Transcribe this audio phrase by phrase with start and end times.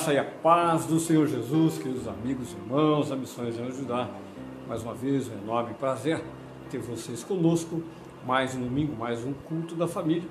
[0.00, 4.08] Graça e a paz do Senhor Jesus, queridos amigos e irmãos, a missões em ajudar.
[4.66, 6.24] Mais uma vez, um enorme prazer
[6.70, 7.82] ter vocês conosco.
[8.24, 10.26] Mais um domingo, mais um culto da família.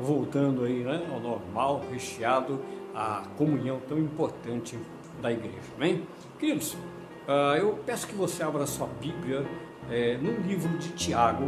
[0.00, 2.58] Voltando aí né, ao normal, recheado,
[2.92, 4.76] a comunhão tão importante
[5.22, 5.60] da igreja.
[5.76, 6.02] Amém?
[6.36, 9.46] Queridos, uh, eu peço que você abra sua Bíblia
[9.92, 11.44] é, no livro de Tiago,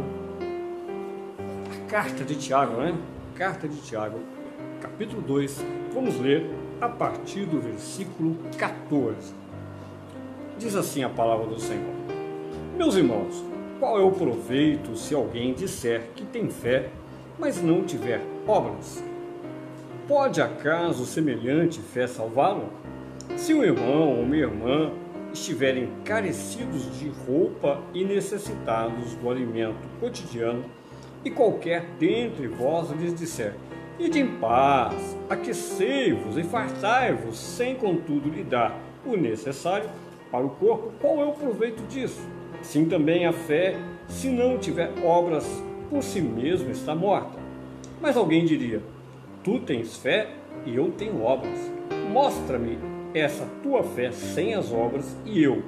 [1.69, 2.97] a carta de Tiago, né?
[3.35, 4.21] Carta de Tiago,
[4.79, 5.65] capítulo 2.
[5.93, 6.49] Vamos ler
[6.79, 9.33] a partir do versículo 14.
[10.57, 11.93] Diz assim a palavra do Senhor:
[12.77, 13.43] Meus irmãos,
[13.79, 16.89] qual é o proveito se alguém disser que tem fé,
[17.37, 19.03] mas não tiver obras?
[20.07, 22.69] Pode acaso semelhante fé salvá-lo?
[23.35, 24.91] Se um irmão ou uma irmã
[25.33, 30.63] estiverem carecidos de roupa e necessitados do alimento cotidiano,
[31.25, 33.53] e qualquer dentre vós lhes disser:
[33.99, 39.89] Ide em paz, aquecei-vos e fartai-vos, sem contudo lhe dar o necessário
[40.29, 42.21] para o corpo, qual é o proveito disso?
[42.61, 43.75] Sim também a fé,
[44.07, 45.47] se não tiver obras,
[45.89, 47.39] por si mesmo está morta.
[47.99, 48.83] Mas alguém diria:
[49.43, 50.29] Tu tens fé
[50.63, 51.57] e eu tenho obras.
[52.11, 52.77] Mostra-me
[53.15, 55.63] essa tua fé sem as obras, e eu,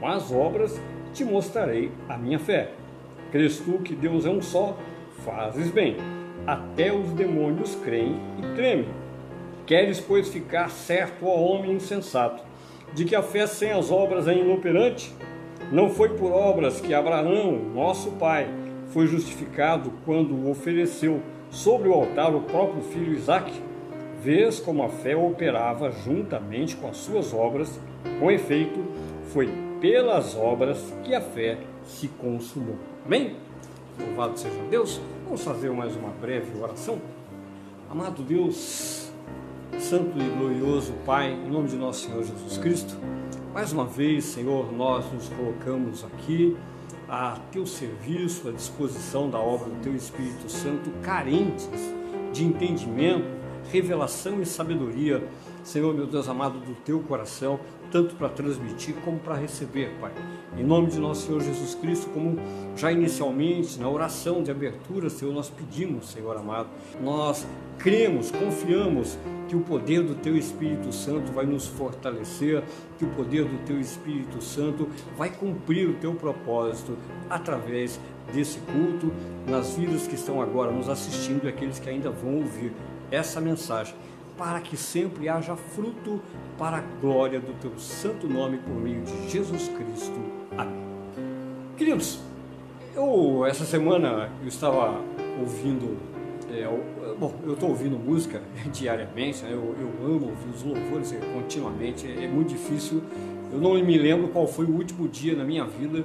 [0.00, 0.80] com as obras,
[1.14, 2.72] te mostrarei a minha fé.
[3.30, 4.76] Crês tu que Deus é um só?
[5.24, 8.88] Fazes bem até os demônios creem e tremem.
[9.66, 12.42] Queres, pois, ficar certo, ó homem insensato,
[12.92, 15.14] de que a fé sem as obras é inoperante?
[15.70, 18.48] Não foi por obras que Abraão, nosso pai,
[18.88, 23.62] foi justificado quando ofereceu sobre o altar o próprio filho Isaque?
[24.22, 27.80] Vês como a fé operava juntamente com as suas obras,
[28.18, 28.84] com efeito,
[29.32, 29.48] foi
[29.80, 32.76] pelas obras que a fé se consumou.
[33.06, 33.36] Amém?
[33.98, 35.00] Louvado seja Deus.
[35.30, 37.00] Vamos fazer mais uma breve oração.
[37.88, 39.12] Amado Deus,
[39.78, 42.96] Santo e glorioso Pai, em nome de nosso Senhor Jesus Cristo,
[43.54, 46.56] mais uma vez, Senhor, nós nos colocamos aqui
[47.08, 51.70] a teu serviço, à disposição da obra do teu Espírito Santo, carentes
[52.32, 53.28] de entendimento,
[53.70, 55.22] revelação e sabedoria,
[55.62, 57.60] Senhor, meu Deus amado, do teu coração,
[57.90, 60.12] tanto para transmitir como para receber, Pai.
[60.56, 62.38] Em nome de nosso Senhor Jesus Cristo, como
[62.76, 66.68] já inicialmente na oração de abertura, Senhor, nós pedimos, Senhor amado,
[67.02, 67.46] nós
[67.78, 69.18] cremos, confiamos
[69.48, 72.62] que o poder do Teu Espírito Santo vai nos fortalecer,
[72.98, 76.96] que o poder do Teu Espírito Santo vai cumprir o Teu propósito
[77.28, 77.98] através
[78.32, 79.12] desse culto,
[79.48, 82.72] nas vidas que estão agora nos assistindo e aqueles que ainda vão ouvir
[83.10, 83.94] essa mensagem
[84.40, 86.18] para que sempre haja fruto
[86.56, 90.18] para a glória do teu santo nome por meio de Jesus Cristo.
[90.56, 90.82] Amém.
[91.76, 92.20] Queridos,
[92.96, 94.98] eu essa semana eu estava
[95.38, 95.98] ouvindo,
[96.50, 96.64] é,
[97.18, 98.40] bom, eu estou ouvindo música
[98.72, 99.50] diariamente, né?
[99.52, 103.02] eu, eu, amo ouvir os louvores continuamente, é, é muito difícil.
[103.52, 106.02] Eu não me lembro qual foi o último dia na minha vida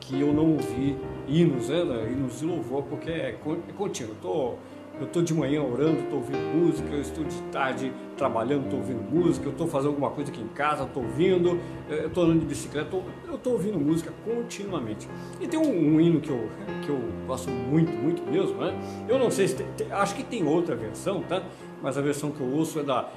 [0.00, 0.96] que eu não ouvi
[1.28, 1.82] hinos, né?
[2.10, 4.12] hinos de louvor, porque é, é contínuo.
[4.12, 4.58] Eu
[4.98, 9.02] eu estou de manhã orando, estou ouvindo música, eu estou de tarde trabalhando, estou ouvindo
[9.02, 11.58] música, eu estou fazendo alguma coisa aqui em casa, estou ouvindo,
[11.90, 12.96] eh, eu estou andando de bicicleta,
[13.26, 15.08] eu estou ouvindo música continuamente.
[15.40, 16.48] E tem um, um, hino que eu,
[16.82, 18.72] que eu gosto muito, muito mesmo, né?
[19.08, 21.42] Eu não sei se tem, tem, acho que tem outra versão, tá?
[21.82, 23.10] Mas a versão que eu ouço é da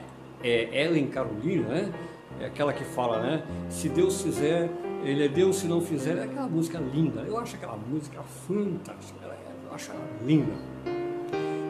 [0.43, 1.93] é Ellen Carolina, né?
[2.39, 3.43] É aquela que fala, né?
[3.69, 4.69] Se Deus fizer,
[5.03, 7.21] Ele é Deus, se não fizer, é aquela música linda.
[7.21, 9.19] Eu acho aquela música fantástica,
[9.67, 10.53] eu acho ela linda.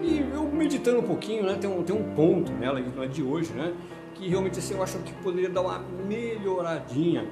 [0.07, 3.22] E eu meditando um pouquinho, né, tem um, tem um ponto nela, não é de
[3.22, 3.73] hoje, né,
[4.16, 7.28] que realmente assim, eu acho que poderia dar uma melhoradinha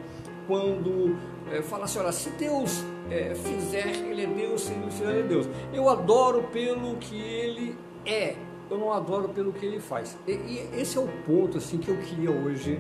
[0.46, 1.16] quando
[1.50, 5.20] é, fala assim, olha, se Deus é, fizer, Ele é Deus, se Ele fizer, Ele
[5.20, 5.48] é Deus.
[5.74, 8.36] Eu adoro pelo que Ele é,
[8.70, 10.18] eu não adoro pelo que Ele faz.
[10.28, 12.80] E, e esse é o ponto assim que eu queria hoje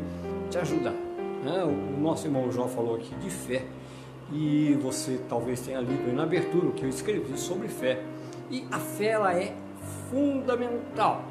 [0.52, 0.94] te ajudar.
[1.44, 1.64] Né?
[1.64, 3.64] O nosso irmão João falou aqui de fé,
[4.31, 8.02] e você talvez tenha lido aí na abertura o que eu escrevi sobre fé.
[8.50, 9.56] E a fé ela é
[10.10, 11.24] fundamental.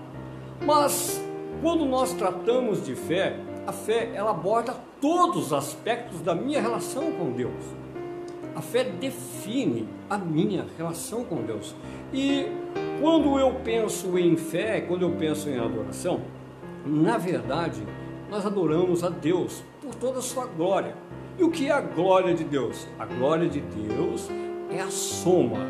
[0.64, 1.22] Mas
[1.60, 3.36] quando nós tratamos de fé,
[3.66, 7.64] a fé ela aborda todos os aspectos da minha relação com Deus.
[8.54, 11.74] A fé define a minha relação com Deus.
[12.12, 12.46] E
[13.00, 16.20] quando eu penso em fé, quando eu penso em adoração,
[16.86, 17.82] na verdade,
[18.30, 20.94] nós adoramos a Deus por toda a sua glória.
[21.38, 22.86] E o que é a glória de Deus?
[22.98, 24.28] A glória de Deus
[24.70, 25.66] é a soma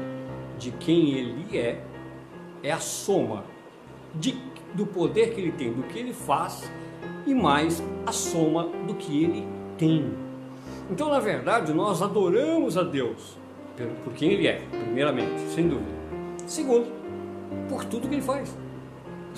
[0.59, 1.81] de quem Ele é
[2.65, 3.45] é a soma
[4.15, 4.37] de,
[4.73, 6.69] do poder que ele tem, do que ele faz
[7.27, 9.47] e mais a soma do que ele
[9.77, 10.13] tem.
[10.91, 13.37] Então, na verdade, nós adoramos a Deus
[14.03, 15.93] por quem ele é, primeiramente, sem dúvida.
[16.47, 16.87] Segundo,
[17.69, 18.57] por tudo que ele faz.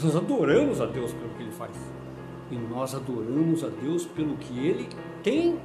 [0.02, 1.72] Nós adoramos a Deus pelo que ele faz.
[2.50, 4.88] e nós adoramos a Deus pelo que Ele
[5.22, 5.58] tem.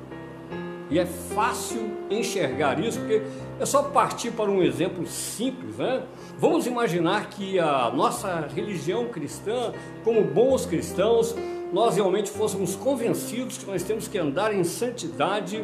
[0.92, 3.22] E é fácil enxergar isso, porque
[3.58, 6.04] é só partir para um exemplo simples, né?
[6.38, 9.72] Vamos imaginar que a nossa religião cristã,
[10.04, 11.34] como bons cristãos,
[11.72, 15.64] nós realmente fôssemos convencidos que nós temos que andar em santidade,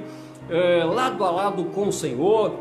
[0.49, 2.53] é, lado a lado com o Senhor,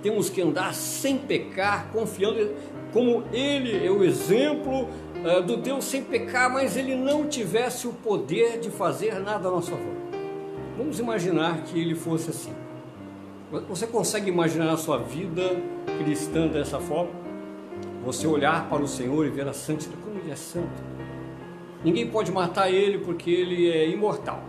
[0.00, 2.54] temos que andar sem pecar, confiando
[2.92, 4.88] como Ele é o exemplo
[5.24, 9.50] é, do Deus sem pecar, mas Ele não tivesse o poder de fazer nada a
[9.50, 10.15] nosso favor.
[10.76, 12.52] Vamos imaginar que Ele fosse assim.
[13.68, 15.42] Você consegue imaginar a sua vida
[15.98, 17.10] cristã dessa forma?
[18.04, 20.82] Você olhar para o Senhor e ver a santidade, como Ele é santo.
[21.82, 24.42] Ninguém pode matar Ele porque Ele é imortal.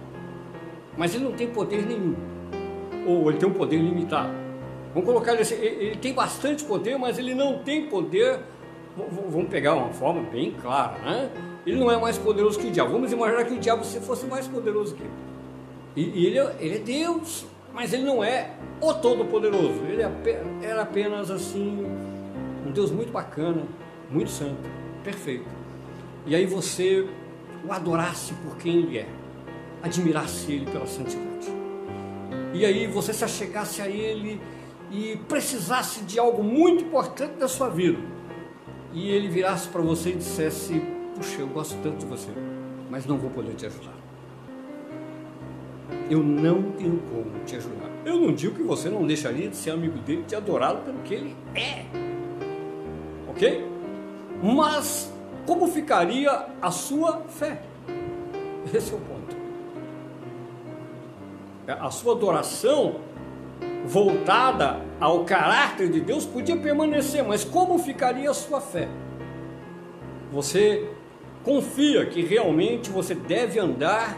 [0.98, 2.16] Mas Ele não tem poder nenhum.
[3.08, 4.48] Ou Ele tem um poder limitado.
[4.94, 8.40] Vamos colocar ele assim, ele tem bastante poder, mas ele não tem poder.
[8.96, 11.30] Vamos pegar uma forma bem clara, né?
[11.68, 12.94] Ele não é mais poderoso que o diabo.
[12.94, 15.12] Vamos imaginar que o diabo se fosse mais poderoso que ele.
[15.98, 19.84] E, ele, é, ele é Deus, mas ele não é o Todo-Poderoso.
[19.90, 20.12] Ele é
[20.62, 21.84] era apenas assim,
[22.64, 23.64] um Deus muito bacana,
[24.12, 24.62] muito santo,
[25.04, 25.50] perfeito.
[26.28, 27.08] E aí você
[27.68, 29.08] o adorasse por quem ele é,
[29.82, 31.48] admirasse ele pela santidade.
[32.54, 34.40] E aí você se achegasse a ele
[34.92, 37.98] e precisasse de algo muito importante da sua vida,
[38.94, 40.80] e ele virasse para você e dissesse:
[41.16, 42.30] Puxa, eu gosto tanto de você,
[42.88, 43.97] mas não vou poder te ajudar.
[46.10, 47.90] Eu não tenho como te ajudar.
[48.06, 51.14] Eu não digo que você não deixaria de ser amigo dele, de adorá-lo pelo que
[51.14, 51.86] ele é.
[53.30, 53.68] Ok?
[54.42, 55.14] Mas
[55.46, 57.62] como ficaria a sua fé?
[58.74, 59.36] Esse é o ponto.
[61.68, 63.02] A sua adoração
[63.86, 68.88] voltada ao caráter de Deus podia permanecer, mas como ficaria a sua fé?
[70.32, 70.90] Você
[71.44, 74.18] confia que realmente você deve andar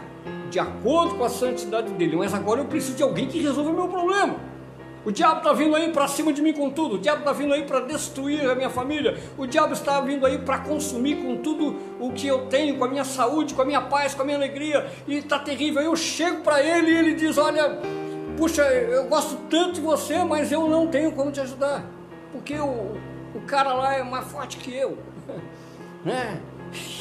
[0.50, 3.74] de acordo com a santidade dele, mas agora eu preciso de alguém que resolva o
[3.74, 4.36] meu problema.
[5.02, 7.54] O diabo está vindo aí para cima de mim com tudo, o diabo está vindo
[7.54, 11.78] aí para destruir a minha família, o diabo está vindo aí para consumir com tudo
[11.98, 14.36] o que eu tenho, com a minha saúde, com a minha paz, com a minha
[14.36, 15.80] alegria, e está terrível.
[15.80, 17.78] Eu chego para ele e ele diz: Olha,
[18.36, 21.82] puxa, eu gosto tanto de você, mas eu não tenho como te ajudar,
[22.30, 22.94] porque o,
[23.34, 24.98] o cara lá é mais forte que eu,
[26.04, 26.42] né?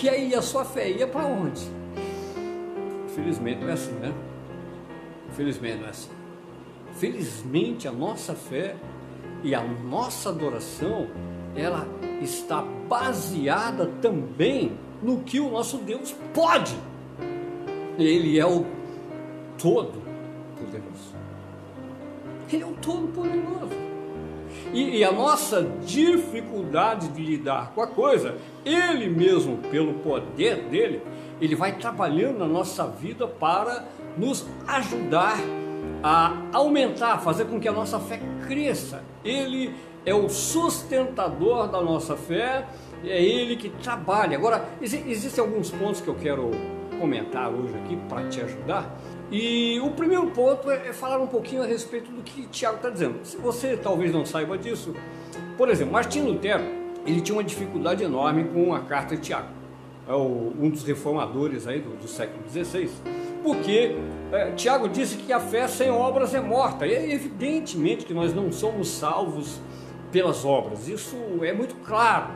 [0.02, 1.79] E aí a sua fé ia para onde?
[3.20, 4.14] Felizmente não é assim, né?
[5.34, 6.10] Felizmente não é assim.
[6.94, 8.76] Felizmente a nossa fé
[9.44, 11.08] e a nossa adoração,
[11.56, 11.88] ela
[12.22, 16.76] está baseada também no que o nosso Deus pode.
[17.98, 18.66] Ele é o
[19.58, 20.02] todo
[20.58, 21.16] poderoso.
[22.52, 23.89] Ele é o Todo-Poderoso.
[24.74, 31.02] E, e, a nossa dificuldade de lidar com a coisa, Ele mesmo, pelo poder dele,
[31.42, 33.86] Ele vai trabalhando na nossa vida para
[34.18, 35.38] nos ajudar
[36.04, 39.04] a aumentar, fazer com que a nossa fé cresça.
[39.24, 39.74] Ele
[40.06, 42.68] é o sustentador da nossa fé,
[43.04, 44.38] é Ele que trabalha.
[44.38, 46.52] Agora, existem alguns pontos que eu quero
[47.00, 48.96] comentar hoje aqui para te ajudar.
[49.32, 52.90] E o primeiro ponto é, é falar um pouquinho a respeito do que Tiago está
[52.90, 53.20] dizendo.
[53.24, 54.96] Se você talvez não saiba disso,
[55.58, 56.64] por exemplo, Martinho Lutero,
[57.06, 59.50] ele tinha uma dificuldade enorme com a carta de Tiago,
[60.08, 62.90] é o, um dos reformadores aí do, do século XVI,
[63.44, 63.96] porque
[64.32, 66.86] é, Tiago disse que a fé sem obras é morta.
[66.86, 69.60] E é evidentemente que nós não somos salvos
[70.12, 72.32] pelas obras, isso é muito claro.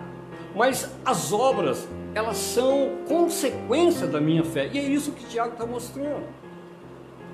[0.56, 5.66] Mas as obras, elas são consequência da minha fé, e é isso que Tiago está
[5.66, 6.43] mostrando.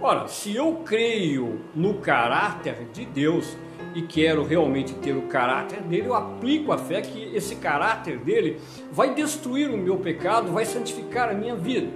[0.01, 3.58] Ora, se eu creio no caráter de Deus
[3.94, 8.62] e quero realmente ter o caráter dele, eu aplico a fé que esse caráter dele
[8.94, 11.89] vai destruir o meu pecado, vai santificar a minha vida.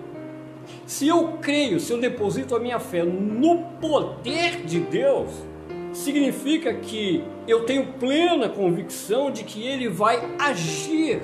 [0.85, 5.31] Se eu creio, se eu deposito a minha fé no poder de Deus,
[5.93, 11.21] significa que eu tenho plena convicção de que Ele vai agir,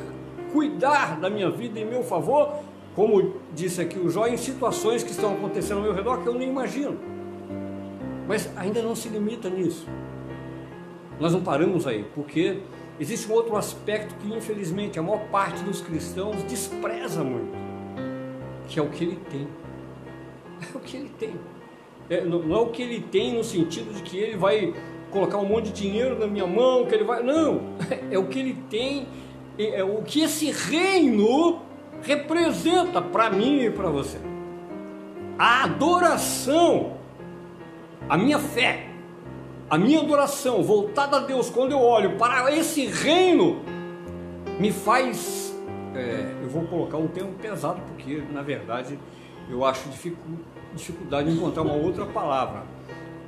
[0.54, 2.54] cuidar da minha vida em meu favor
[2.96, 6.34] como disse aqui o Jó, em situações que estão acontecendo ao meu redor que eu
[6.34, 6.98] nem imagino.
[8.28, 9.88] Mas ainda não se limita nisso.
[11.20, 12.60] Nós não paramos aí, porque
[13.00, 17.52] existe um outro aspecto que infelizmente a maior parte dos cristãos despreza muito,
[18.68, 19.48] que é o que ele tem.
[20.62, 21.36] É o que ele tem.
[22.10, 24.74] É, não é o que ele tem no sentido de que ele vai
[25.10, 27.24] colocar um monte de dinheiro na minha mão, que ele vai.
[27.24, 27.62] Não!
[28.12, 29.08] É o que ele tem,
[29.58, 31.62] é, é o que esse reino
[32.04, 34.18] representa para mim e para você.
[35.38, 36.98] A adoração,
[38.08, 38.88] a minha fé,
[39.70, 43.62] a minha adoração voltada a Deus, quando eu olho para esse reino,
[44.60, 45.56] me faz.
[45.96, 49.00] É, eu vou colocar um termo pesado, porque na verdade
[49.50, 49.90] eu acho
[50.74, 52.64] dificuldade em encontrar uma outra palavra.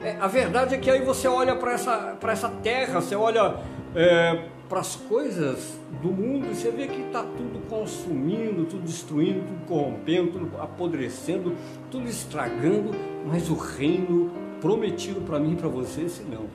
[0.04, 3.56] É, a verdade é que aí você olha para essa, essa terra, você olha
[3.96, 9.66] é, para as coisas do mundo você vê que está tudo consumindo, tudo destruindo, tudo
[9.68, 11.54] corrompendo, tudo apodrecendo,
[11.92, 12.92] tudo estragando,
[13.28, 16.46] mas o reino prometido para mim e para você, se não,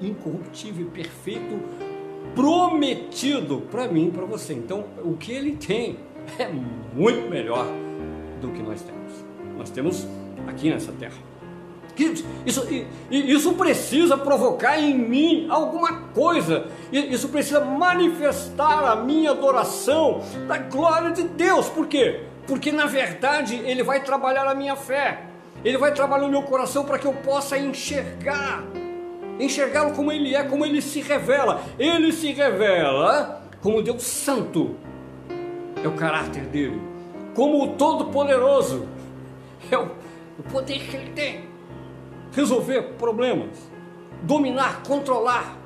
[0.00, 1.58] incorruptível perfeito,
[2.36, 4.52] prometido para mim e para você.
[4.52, 5.96] Então, o que ele tem
[6.38, 6.48] é
[6.94, 7.66] muito melhor
[8.40, 9.24] do que nós temos.
[9.58, 10.06] Nós temos
[10.46, 11.35] aqui nessa terra.
[12.44, 12.66] Isso,
[13.10, 16.66] isso precisa provocar em mim alguma coisa.
[16.92, 21.68] Isso precisa manifestar a minha adoração da glória de Deus.
[21.68, 22.20] Por quê?
[22.46, 25.22] Porque na verdade Ele vai trabalhar a minha fé.
[25.64, 28.62] Ele vai trabalhar o meu coração para que eu possa enxergar.
[29.40, 31.62] Enxergá-lo como Ele é, como Ele se revela.
[31.78, 34.76] Ele se revela como Deus Santo.
[35.82, 36.80] É o caráter dele.
[37.34, 38.86] Como o Todo-Poderoso.
[39.70, 39.90] É o,
[40.38, 41.55] o poder que Ele tem
[42.32, 43.70] resolver problemas,
[44.22, 45.56] dominar, controlar.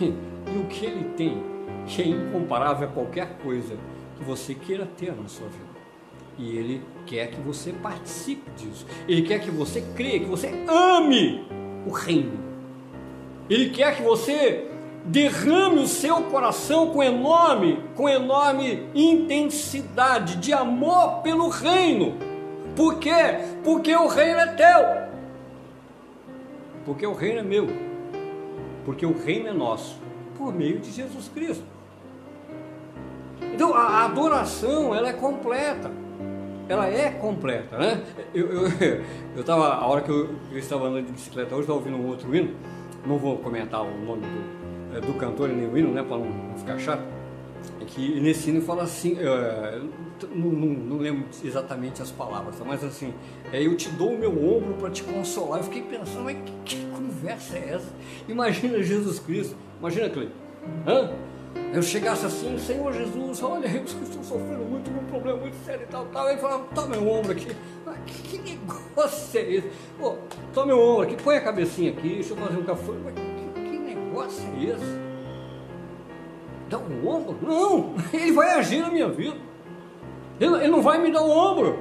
[0.00, 1.42] E o que ele tem,
[1.86, 3.76] que é incomparável a qualquer coisa
[4.18, 5.72] que você queira ter na sua vida.
[6.38, 8.86] E ele quer que você participe disso.
[9.06, 11.46] Ele quer que você creia, que você ame
[11.86, 12.38] o reino.
[13.48, 14.68] Ele quer que você
[15.04, 22.16] derrame o seu coração com enorme, com enorme intensidade de amor pelo reino.
[22.76, 23.40] Por quê?
[23.64, 25.11] Porque o reino é teu.
[26.84, 27.68] Porque o reino é meu.
[28.84, 30.00] Porque o reino é nosso.
[30.36, 31.64] Por meio de Jesus Cristo.
[33.54, 35.90] Então a adoração ela é completa.
[36.68, 38.02] Ela é completa, né?
[38.34, 39.02] Eu estava,
[39.36, 42.06] eu, eu a hora que eu, eu, estava andando de bicicleta hoje, estava ouvindo um
[42.06, 42.54] outro hino.
[43.04, 46.02] Não vou comentar o nome do, é, do cantor e nem o hino, né?
[46.02, 47.02] Para não ficar chato.
[47.94, 49.80] Que nesse hino fala assim, é,
[50.34, 53.12] não, não, não, lembro exatamente as palavras, mas assim,
[53.52, 55.60] é, eu te dou o meu ombro para te consolar.
[55.60, 57.88] Eu fiquei pensando, mas que, que, conversa é essa?
[58.26, 60.10] Imagina Jesus Cristo, imagina
[60.86, 61.10] hã?
[61.74, 65.86] Eu chegasse assim, Senhor Jesus, olha, eu estou sofrendo muito, um problema muito sério e
[65.86, 66.28] tal, tal.
[66.30, 67.48] Ele falava, toma meu ombro aqui.
[67.84, 69.70] Mas que, que negócio é esse?
[69.98, 70.16] Pô,
[70.54, 72.92] toma meu ombro aqui, põe a cabecinha aqui, deixa eu fazer um café.
[73.04, 75.01] Mas que, que negócio é esse?
[76.72, 77.36] Dá um ombro?
[77.42, 79.36] Não, ele vai agir na minha vida.
[80.40, 81.78] Ele, ele não vai me dar o ombro.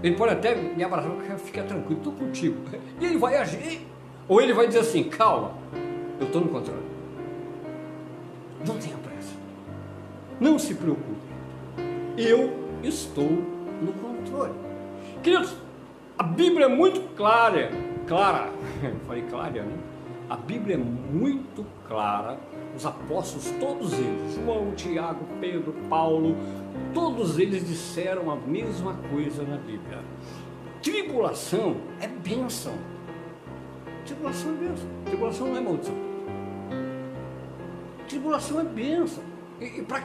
[0.00, 2.56] Ele pode até me abraçar, fica tranquilo, estou contigo.
[3.00, 3.84] E ele vai agir.
[4.28, 5.54] Ou ele vai dizer assim, calma,
[6.20, 6.86] eu estou no controle.
[8.64, 9.34] Não tenha pressa.
[10.38, 11.16] Não se preocupe.
[12.16, 12.52] Eu
[12.84, 14.54] estou no controle.
[15.20, 15.52] Queridos,
[16.16, 17.72] a Bíblia é muito clara,
[18.06, 18.50] clara,
[19.04, 19.76] falei clara, né?
[20.30, 22.38] A Bíblia é muito clara
[22.76, 26.36] os apóstolos, todos eles, João, Tiago, Pedro, Paulo,
[26.92, 30.00] todos eles disseram a mesma coisa na Bíblia.
[30.82, 32.74] Tribulação é bênção.
[34.04, 34.88] Tribulação é bênção.
[35.04, 35.94] Tribulação não é maldição.
[38.08, 39.24] Tribulação é bênção.
[39.60, 40.02] E, e para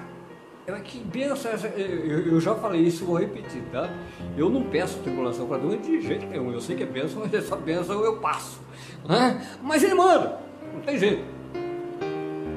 [0.67, 1.67] é que benção essa?
[1.67, 3.89] Eu, eu, já falei isso, vou repetir, tá?
[4.37, 6.51] Eu não peço tribulação para Deus de jeito nenhum.
[6.51, 8.61] Eu sei que é bênção, mas essa bênção eu passo.
[9.07, 9.45] Né?
[9.61, 10.39] Mas ele manda,
[10.73, 11.23] não tem jeito.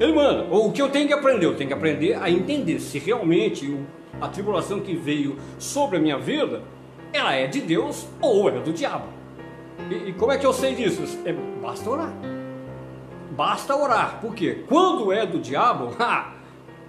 [0.00, 0.44] Ele manda.
[0.50, 1.46] O que eu tenho que aprender?
[1.46, 3.78] Eu tenho que aprender a entender se realmente
[4.20, 6.62] a tribulação que veio sobre a minha vida,
[7.12, 9.06] ela é de Deus ou é do diabo.
[9.90, 11.02] E, e como é que eu sei disso?
[11.24, 11.32] É,
[11.62, 12.12] basta orar.
[13.30, 14.20] Basta orar.
[14.20, 14.64] Por quê?
[14.68, 16.32] Quando é do diabo, ha,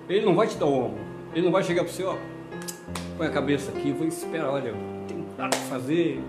[0.09, 0.99] ele não vai te dar o ombro.
[1.33, 2.15] Ele não vai chegar para você, ó,
[3.17, 4.73] põe a cabeça aqui, vou esperar, olha,
[5.07, 6.21] tem nada que fazer,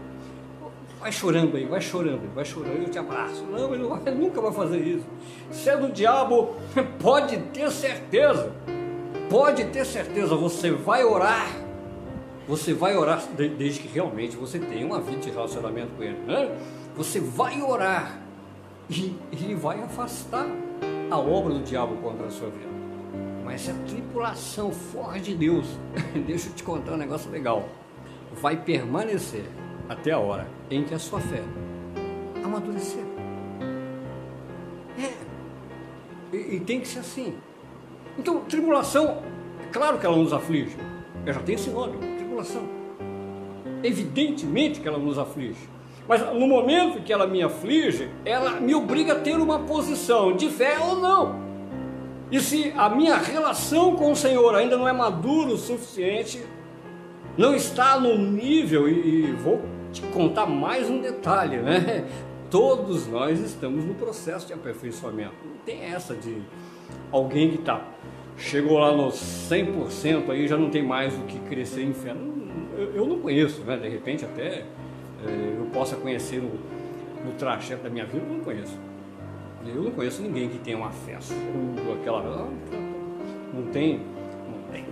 [1.06, 3.44] Vai chorando aí, vai chorando, vai chorando, eu te abraço.
[3.44, 5.06] Não, ele, vai, ele nunca vai fazer isso.
[5.52, 6.56] Se é do diabo,
[7.00, 8.52] pode ter certeza.
[9.30, 11.46] Pode ter certeza, você vai orar.
[12.48, 16.18] Você vai orar desde que realmente você tenha uma vida de relacionamento com ele.
[16.26, 16.58] Né?
[16.96, 18.18] Você vai orar
[18.90, 20.48] e ele vai afastar
[21.08, 22.74] a obra do diabo contra a sua vida.
[23.44, 25.68] Mas a tripulação fora de Deus,
[26.26, 27.68] deixa eu te contar um negócio legal,
[28.42, 29.44] vai permanecer
[29.88, 31.42] até a hora em que a sua fé
[32.44, 33.02] amadurecer.
[34.98, 35.12] É.
[36.36, 37.34] E, e tem que ser assim.
[38.18, 39.22] Então, tribulação,
[39.62, 40.76] é claro que ela nos aflige.
[41.24, 42.62] Eu já tenho esse nome, tribulação.
[43.82, 45.68] Evidentemente que ela nos aflige.
[46.08, 50.48] Mas no momento que ela me aflige, ela me obriga a ter uma posição de
[50.48, 51.46] fé ou não.
[52.30, 56.44] E se a minha relação com o Senhor ainda não é madura o suficiente,
[57.36, 59.60] não está no nível, e, e vou
[59.96, 62.06] te contar mais um detalhe, né?
[62.50, 65.34] Todos nós estamos no processo de aperfeiçoamento.
[65.44, 66.42] Não tem essa de
[67.10, 67.82] alguém que está
[68.36, 69.14] chegou lá nos
[69.50, 72.14] 100% aí já não tem mais o que crescer em fé.
[72.94, 73.76] Eu, não conheço, né?
[73.78, 74.64] De repente até
[75.26, 76.50] é, eu possa conhecer no,
[77.24, 78.78] no trajeto da minha vida, eu não conheço.
[79.66, 81.18] Eu não conheço ninguém que tenha uma fé
[81.98, 82.48] aquela.
[83.52, 84.02] Não tem.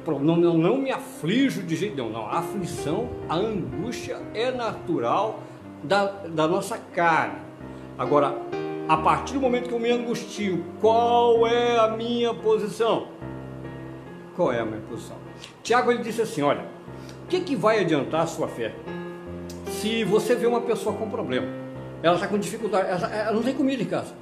[0.07, 2.11] Não, não, não me aflijo de jeito nenhum.
[2.11, 5.41] Não, a aflição, a angústia é natural
[5.83, 7.39] da, da nossa carne.
[7.99, 8.37] Agora,
[8.89, 13.09] a partir do momento que eu me angustio, qual é a minha posição?
[14.37, 15.17] Qual é a minha posição?
[15.63, 16.65] Tiago ele disse assim: olha,
[17.25, 18.75] o que, que vai adiantar a sua fé?
[19.69, 21.47] Se você vê uma pessoa com problema,
[22.03, 24.15] ela está com dificuldade, ela, ela, não tem comida em casa,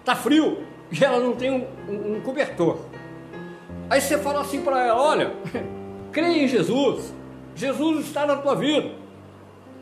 [0.00, 0.58] está frio
[0.90, 2.78] e ela não tem um, um, um cobertor.
[3.90, 5.32] Aí você fala assim para ela: olha,
[6.12, 7.12] creia em Jesus,
[7.54, 8.90] Jesus está na tua vida,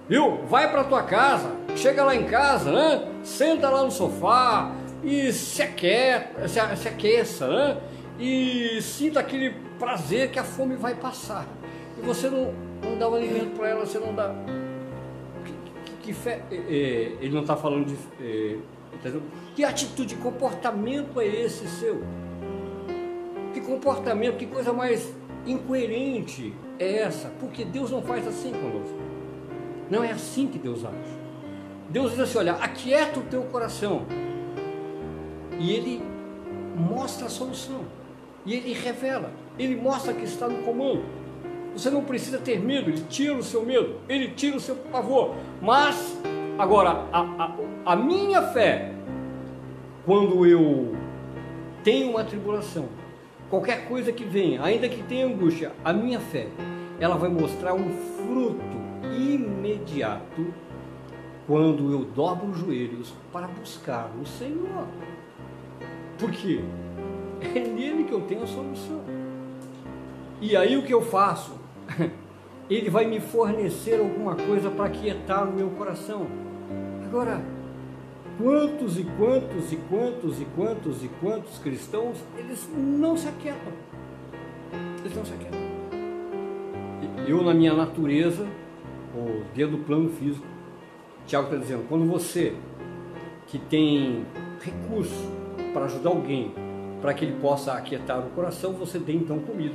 [0.09, 0.43] viu?
[0.49, 3.09] Vai para tua casa, chega lá em casa, né?
[3.23, 4.73] Senta lá no sofá
[5.03, 7.77] e se aqueça, se, aqueça, né?
[8.19, 11.47] e sinta aquele prazer que a fome vai passar.
[11.99, 14.35] E você não, não dá o alimento para ela, você não dá.
[15.45, 15.53] Que,
[16.03, 16.29] que, que.
[16.29, 17.97] É, é ele não está falando de.
[18.21, 18.59] É,
[19.55, 22.03] que atitude, comportamento é esse seu?
[23.67, 25.13] Comportamento, que coisa mais
[25.45, 27.29] incoerente é essa?
[27.41, 28.97] Porque Deus não faz assim conosco.
[29.91, 31.19] Não é assim que Deus age.
[31.91, 34.07] Deus diz assim: olha, aquieta o teu coração.
[35.59, 36.03] E Ele
[36.77, 37.81] mostra a solução.
[38.47, 41.03] E ele revela, ele mostra que está no comando.
[41.73, 45.35] Você não precisa ter medo, ele tira o seu medo, ele tira o seu pavor.
[45.61, 46.17] Mas,
[46.57, 48.93] agora, a, a, a minha fé,
[50.05, 50.95] quando eu
[51.83, 52.89] tenho uma tribulação,
[53.51, 56.49] qualquer coisa que venha, ainda que tenha angústia, a minha fé,
[56.99, 58.77] ela vai mostrar um fruto
[59.17, 60.53] imediato
[61.47, 64.87] quando eu dobro os joelhos para buscar o Senhor.
[66.19, 66.61] Por quê?
[67.41, 69.03] É nele que eu tenho a solução.
[70.41, 71.53] E aí o que eu faço?
[72.69, 76.27] Ele vai me fornecer alguma coisa para quietar o meu coração.
[77.05, 77.41] Agora,
[78.39, 83.73] quantos e quantos e quantos e quantos e quantos cristãos, eles não se aquietam.
[85.01, 85.61] Eles não se aquietam.
[87.27, 88.47] Eu, na minha natureza,
[89.17, 90.47] ou dentro do plano físico,
[91.27, 92.55] Tiago está dizendo, quando você
[93.47, 94.25] que tem
[94.61, 95.31] recurso
[95.73, 96.53] para ajudar alguém
[97.01, 99.75] para que ele possa aquietar o coração, você dê então comida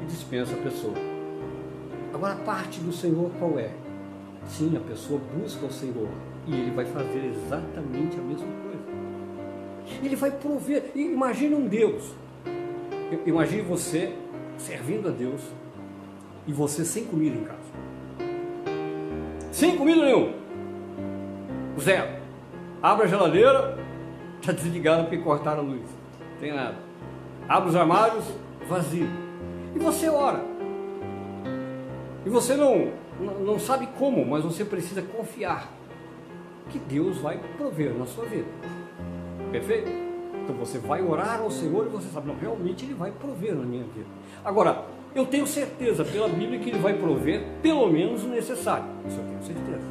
[0.00, 0.94] e dispensa a pessoa.
[2.12, 3.70] Agora, a parte do Senhor qual é?
[4.46, 6.08] Sim, a pessoa busca o Senhor
[6.48, 10.02] e ele vai fazer exatamente a mesma coisa.
[10.02, 10.90] Ele vai prover.
[10.94, 12.12] Imagine um Deus.
[13.24, 14.14] Imagine você
[14.56, 15.42] servindo a Deus
[16.46, 17.58] e você sem comida em casa.
[19.52, 20.32] Sem comida nenhuma.
[21.78, 22.18] Zero.
[22.82, 23.78] Abre a geladeira,
[24.40, 25.98] está desligado porque cortaram a luz
[26.40, 26.76] tem nada.
[27.48, 28.24] Abre os armários,
[28.68, 29.08] vazio.
[29.74, 30.44] E você ora.
[32.24, 32.92] E você não,
[33.44, 35.77] não sabe como, mas você precisa confiar
[36.68, 38.48] que Deus vai prover na sua vida.
[39.50, 39.90] Perfeito?
[40.44, 43.64] Então você vai orar ao Senhor e você sabe, não, realmente Ele vai prover na
[43.64, 44.06] minha vida.
[44.44, 48.86] Agora, eu tenho certeza pela Bíblia que Ele vai prover pelo menos o necessário.
[49.06, 49.88] Isso eu tenho certeza.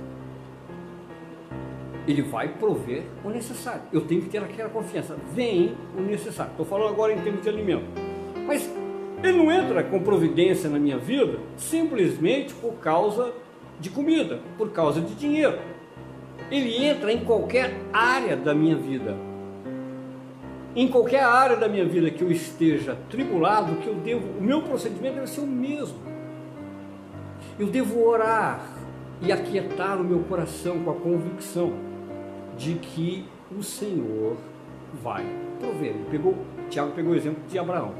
[2.08, 3.82] Ele vai prover o necessário.
[3.92, 5.18] Eu tenho que ter aquela confiança.
[5.34, 6.52] Vem o necessário.
[6.52, 7.86] Estou falando agora em termos de alimento.
[8.48, 8.72] Mas
[9.24, 13.34] ele não entra com providência na minha vida simplesmente por causa
[13.80, 15.60] de comida, por causa de dinheiro.
[16.50, 19.16] Ele entra em qualquer área da minha vida.
[20.76, 24.62] Em qualquer área da minha vida que eu esteja tribulado, que eu devo, o meu
[24.62, 25.98] procedimento deve ser o mesmo.
[27.60, 28.62] Eu devo orar
[29.22, 31.74] e aquietar o meu coração com a convicção
[32.58, 34.38] de que o Senhor
[35.02, 35.26] vai
[35.60, 35.90] prover.
[35.90, 36.36] Ele pegou,
[36.70, 37.94] Tiago pegou o exemplo de Abraão.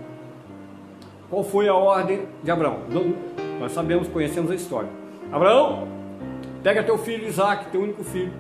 [1.30, 2.80] Qual foi a ordem de Abraão?
[3.60, 4.90] Nós sabemos, conhecemos a história.
[5.32, 5.88] Abraão,
[6.64, 8.34] pega teu filho Isaac, teu único filho,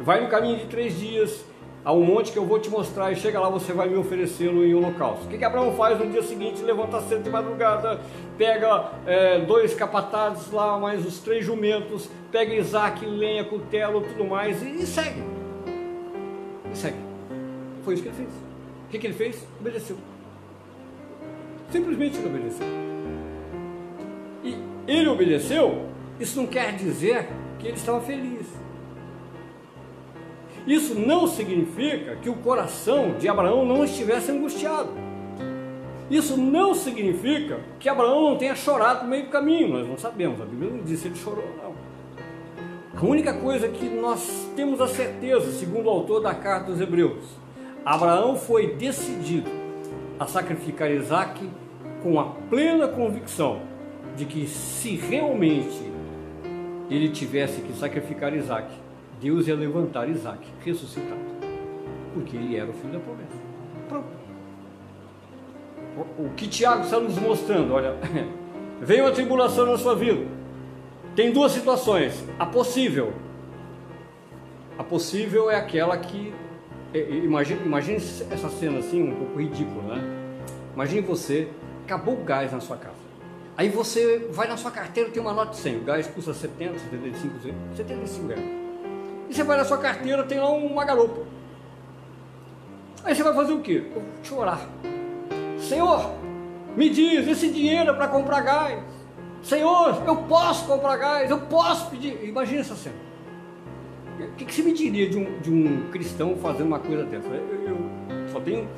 [0.00, 1.44] vai no caminho de três dias
[1.84, 4.64] a um monte que eu vou te mostrar e chega lá você vai me oferecê-lo
[4.64, 5.26] em holocausto.
[5.26, 6.62] O que, que Abraão faz no dia seguinte?
[6.62, 8.00] Levanta cedo de madrugada,
[8.36, 14.62] pega é, dois capatazes lá, mais os três jumentos, pega Isaac, lenha, cutelo, tudo mais
[14.62, 15.36] e, e segue
[16.76, 16.98] segue.
[17.82, 18.28] Foi isso que ele fez.
[18.28, 19.46] O que, que ele fez?
[19.58, 19.96] Obedeceu.
[21.70, 22.66] Simplesmente ele obedeceu.
[24.44, 25.86] E ele obedeceu,
[26.20, 27.28] isso não quer dizer
[27.66, 28.46] que ele estava feliz.
[30.66, 34.90] Isso não significa que o coração de Abraão não estivesse angustiado.
[36.10, 39.68] Isso não significa que Abraão não tenha chorado no meio do caminho.
[39.68, 41.76] Nós não sabemos, a Bíblia não diz se ele chorou ou não.
[42.96, 47.24] A única coisa que nós temos a certeza, segundo o autor da carta dos Hebreus,
[47.84, 49.50] Abraão foi decidido
[50.18, 51.48] a sacrificar Isaac
[52.02, 53.60] com a plena convicção
[54.16, 55.95] de que se realmente
[56.90, 58.68] ele tivesse que sacrificar Isaac,
[59.20, 61.20] Deus ia levantar Isaac ressuscitado,
[62.14, 63.36] porque ele era o filho da promessa.
[63.88, 64.26] Pronto.
[66.18, 67.94] O que Tiago está nos mostrando, olha,
[68.80, 70.26] veio a tribulação na sua vida.
[71.14, 72.22] Tem duas situações.
[72.38, 73.14] A possível.
[74.78, 76.34] A possível é aquela que
[76.94, 80.02] Imagine, imagine essa cena assim, um pouco ridícula, né?
[80.74, 81.48] Imagine você,
[81.84, 82.95] acabou o gás na sua casa.
[83.56, 86.78] Aí você vai na sua carteira, tem uma nota de 100, o gás custa 70,
[86.78, 87.34] 75,
[87.74, 88.44] 75 reais.
[89.30, 91.22] E você vai na sua carteira, tem lá uma garopa.
[93.02, 93.86] Aí você vai fazer o quê?
[94.22, 94.68] Chorar.
[95.58, 96.12] Senhor,
[96.76, 98.82] me diz, esse dinheiro é para comprar gás.
[99.42, 102.22] Senhor, eu posso comprar gás, eu posso pedir.
[102.24, 102.96] Imagina essa cena.
[104.18, 107.28] O que, que você me diria de um, de um cristão fazendo uma coisa dessa?
[107.28, 108.68] Eu, eu só tenho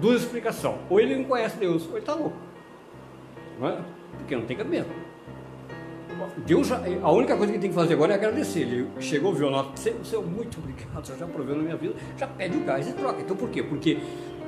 [0.00, 0.76] duas explicações.
[0.88, 2.36] Ou ele não conhece Deus, ou ele está louco.
[3.58, 3.78] Não é?
[4.16, 4.88] Porque não tem cabimento.
[6.46, 8.60] Deus a única coisa que tem que fazer agora é agradecer.
[8.60, 12.56] Ele chegou, viu a nota, Senhor, muito obrigado, já proveu na minha vida, já pede
[12.56, 13.20] o gás e troca.
[13.20, 13.62] Então por quê?
[13.62, 13.98] Porque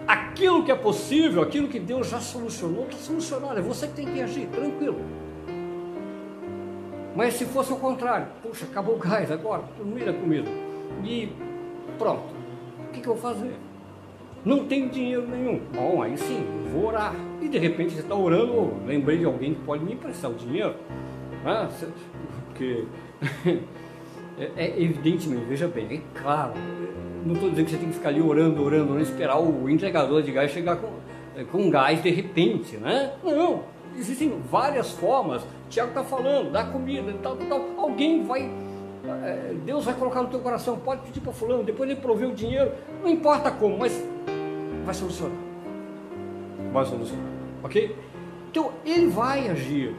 [0.07, 3.59] aquilo que é possível, aquilo que Deus já solucionou, está solucionado.
[3.59, 5.01] É você que tem que agir, tranquilo.
[7.15, 10.51] Mas se fosse o contrário, puxa, acabou o gás agora, não ia comida.
[11.05, 11.33] E
[11.99, 12.35] pronto,
[12.89, 13.55] o que, que eu vou fazer?
[14.45, 15.61] Não tenho dinheiro nenhum.
[15.75, 17.15] Bom, aí sim, vou orar.
[17.41, 20.75] E de repente você está orando, lembrei de alguém que pode me emprestar o dinheiro.
[21.45, 21.69] Ah,
[22.47, 22.85] porque
[24.39, 26.53] é, é evidentemente, veja bem, é claro,
[27.25, 30.23] não estou dizendo que você tem que ficar ali orando, orando, não esperar o entregador
[30.23, 30.89] de gás chegar com,
[31.51, 33.13] com gás de repente, né?
[33.23, 33.63] Não,
[33.97, 35.43] existem várias formas.
[35.69, 38.51] Tiago está falando, dá comida, tal, tal, Alguém vai,
[39.23, 42.35] é, Deus vai colocar no teu coração, pode pedir para fulano, depois ele proveu o
[42.35, 42.73] dinheiro,
[43.03, 44.03] não importa como, mas
[44.85, 45.39] vai solucionar.
[46.73, 47.27] Vai solucionar,
[47.63, 47.97] ok?
[48.51, 49.95] Então ele vai agir,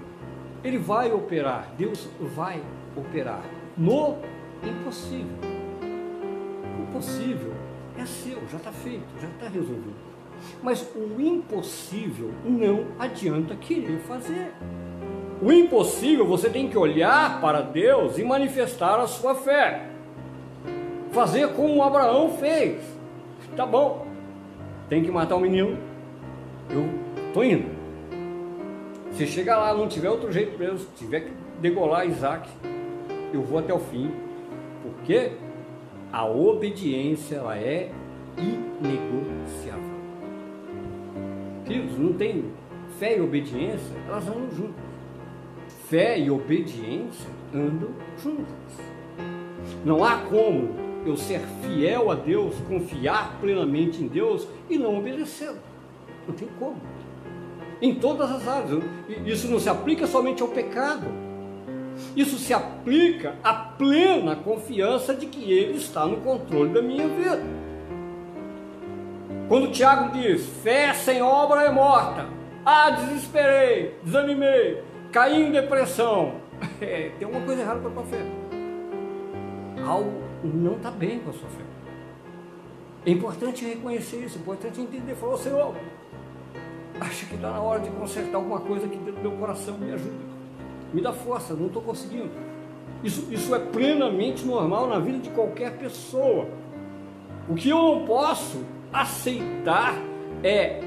[0.63, 2.61] ele vai operar, Deus vai
[2.95, 3.41] operar
[3.77, 4.17] no
[4.63, 5.37] impossível.
[6.81, 7.53] O possível
[7.97, 10.11] é seu, já está feito, já está resolvido.
[10.61, 14.51] Mas o impossível não adianta querer fazer.
[15.41, 19.87] O impossível você tem que olhar para Deus e manifestar a sua fé.
[21.11, 22.81] Fazer como Abraão fez.
[23.55, 24.07] Tá bom,
[24.91, 25.77] tem que matar o menino.
[26.69, 26.83] Eu
[27.33, 27.69] tô indo.
[29.13, 32.49] Se chegar lá não tiver outro jeito mesmo, tiver que degolar Isaac,
[33.33, 34.11] eu vou até o fim.
[34.83, 35.31] Porque
[36.11, 37.89] a obediência ela é
[38.37, 39.81] inegociável.
[41.65, 42.51] Filhos, não tem
[42.99, 44.83] fé e obediência, elas andam juntas.
[45.87, 48.53] Fé e obediência andam juntas.
[49.85, 55.57] Não há como eu ser fiel a Deus, confiar plenamente em Deus e não obedecê-lo.
[56.27, 56.77] Não tem como.
[57.81, 58.83] Em todas as áreas.
[59.25, 61.07] Isso não se aplica somente ao pecado.
[62.15, 67.41] Isso se aplica à plena confiança de que Ele está no controle da minha vida.
[69.47, 72.27] Quando Tiago diz: fé sem obra é morta.
[72.65, 76.39] Ah, desesperei, desanimei, caí em depressão.
[76.79, 78.19] É, tem alguma coisa errada com a tua fé.
[79.83, 81.63] Algo não está bem com a sua fé.
[83.05, 85.15] É importante reconhecer isso, é importante entender.
[85.15, 85.75] Falou, Senhor,
[86.99, 89.91] acha que está na hora de consertar alguma coisa aqui dentro do meu coração, me
[89.91, 90.31] ajuda.
[90.93, 92.29] Me dá força, não estou conseguindo.
[93.03, 96.47] Isso, isso é plenamente normal na vida de qualquer pessoa.
[97.49, 99.95] O que eu não posso aceitar
[100.43, 100.79] é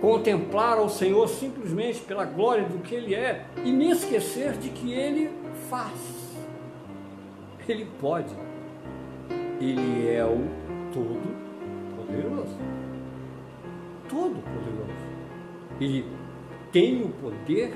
[0.00, 4.92] contemplar ao Senhor simplesmente pela glória do que Ele é e me esquecer de que
[4.92, 5.30] Ele
[5.70, 5.94] faz.
[7.66, 8.34] Ele pode.
[9.60, 10.46] Ele é o
[10.92, 12.56] Todo-Poderoso.
[14.08, 15.04] Todo-Poderoso.
[15.80, 16.04] Ele
[16.72, 17.74] tem o poder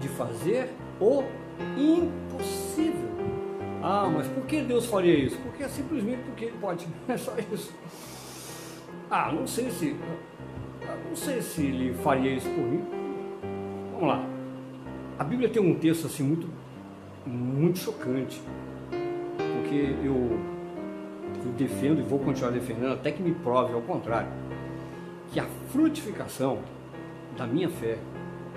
[0.00, 1.22] de fazer o
[1.76, 3.10] impossível.
[3.82, 5.36] Ah, mas por que Deus faria isso?
[5.38, 6.86] Porque é simplesmente porque Ele pode.
[7.08, 7.74] É só isso.
[9.10, 9.96] Ah, não sei se.
[11.08, 12.82] Não sei se ele faria isso por mim.
[13.92, 14.26] Vamos lá.
[15.18, 16.48] A Bíblia tem um texto assim muito,
[17.26, 18.40] muito chocante.
[19.36, 20.38] Porque eu,
[21.44, 24.28] eu defendo e vou continuar defendendo até que me prove ao contrário.
[25.32, 26.58] Que a frutificação
[27.36, 27.98] da minha fé,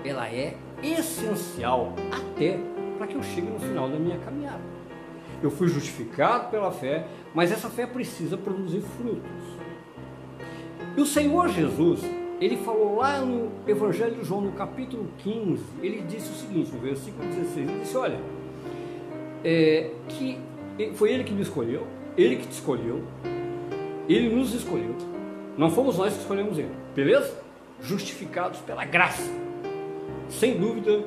[0.04, 2.58] ela é essencial até
[2.96, 4.60] para que eu chegue no final da minha caminhada.
[5.42, 9.56] Eu fui justificado pela fé, mas essa fé precisa produzir frutos.
[10.96, 12.00] E o Senhor Jesus,
[12.40, 16.80] ele falou lá no Evangelho de João, no capítulo 15, ele disse o seguinte, no
[16.80, 18.18] versículo 16, ele disse, olha,
[19.44, 20.38] é, que
[20.94, 23.02] foi ele que me escolheu, ele que te escolheu,
[24.08, 24.94] ele nos escolheu,
[25.56, 27.46] não fomos nós que escolhemos ele, beleza?
[27.80, 29.30] justificados pela graça.
[30.28, 31.04] Sem dúvida,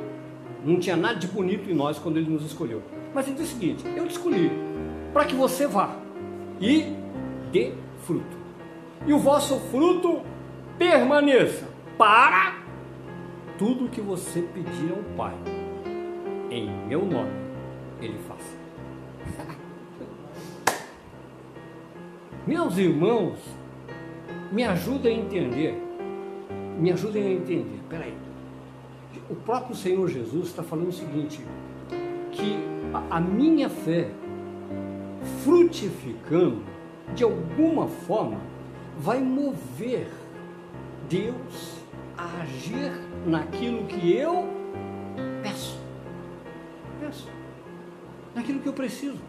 [0.64, 2.82] não tinha nada de bonito em nós quando ele nos escolheu.
[3.14, 4.52] Mas ele diz o seguinte: eu te escolhi
[5.14, 5.96] para que você vá
[6.60, 6.94] e
[7.52, 7.74] dê
[8.06, 8.38] fruto.
[9.06, 10.22] E o vosso fruto
[10.78, 11.68] permaneça
[11.98, 12.60] para
[13.58, 15.36] tudo que você pedir ao Pai.
[16.50, 17.32] Em meu nome,
[18.02, 18.59] ele faça.
[22.50, 23.38] Meus irmãos,
[24.52, 25.80] me ajudem a entender.
[26.80, 27.80] Me ajudem a entender.
[27.88, 28.18] Peraí.
[29.30, 31.46] O próprio Senhor Jesus está falando o seguinte:
[32.32, 32.58] que
[33.12, 34.10] a, minha fé
[35.44, 36.64] frutificando,
[37.14, 38.42] de alguma forma,
[38.98, 40.08] vai mover
[41.08, 41.76] Deus
[42.18, 42.92] a agir
[43.28, 44.48] naquilo que eu
[45.44, 45.80] peço.
[47.00, 47.28] Peço.
[48.34, 49.20] Naquilo que eu preciso.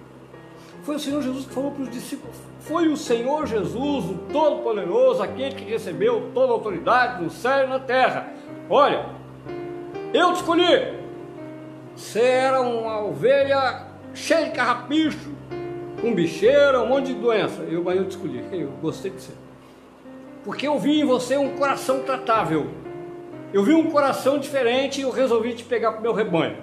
[0.82, 2.36] Foi o Senhor Jesus que falou para os discípulos.
[2.60, 7.68] Foi o Senhor Jesus, o Todo-Poderoso, aquele que recebeu toda a autoridade no céu e
[7.68, 8.32] na terra.
[8.68, 9.06] Olha,
[10.12, 11.00] eu te escolhi.
[11.94, 15.30] Você era uma ovelha cheia de carrapicho,
[16.00, 17.62] com bicheira, um monte de doença.
[17.62, 18.44] Eu, mas eu te escolhi.
[18.52, 19.32] Eu gostei de você.
[20.44, 22.68] Porque eu vi em você um coração tratável.
[23.52, 26.56] Eu vi um coração diferente e eu resolvi te pegar para o meu rebanho.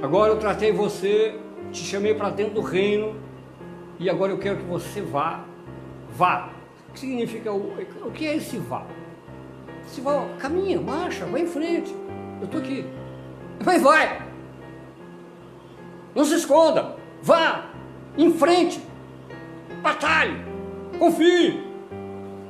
[0.00, 1.34] Agora eu tratei você,
[1.72, 3.16] te chamei para dentro do reino
[3.98, 5.44] e agora eu quero que você vá.
[6.16, 6.50] Vá.
[6.88, 8.86] O que significa o, o que é esse vá?
[9.86, 11.94] Se vá, caminha, marcha, vai em frente.
[12.40, 12.84] Eu estou aqui.
[13.64, 14.22] Mas vai.
[16.14, 16.96] Não se esconda.
[17.22, 17.70] Vá.
[18.16, 18.80] Em frente.
[19.82, 20.44] Batalhe.
[20.98, 21.62] Confie.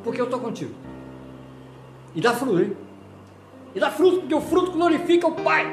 [0.03, 0.75] Porque eu estou contigo.
[2.15, 2.77] E dá fruto, hein?
[3.75, 5.67] E dá fruto, porque o fruto glorifica o Pai.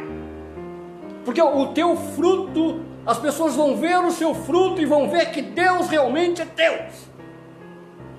[1.23, 5.41] Porque o teu fruto, as pessoas vão ver o seu fruto e vão ver que
[5.41, 6.93] Deus realmente é Deus.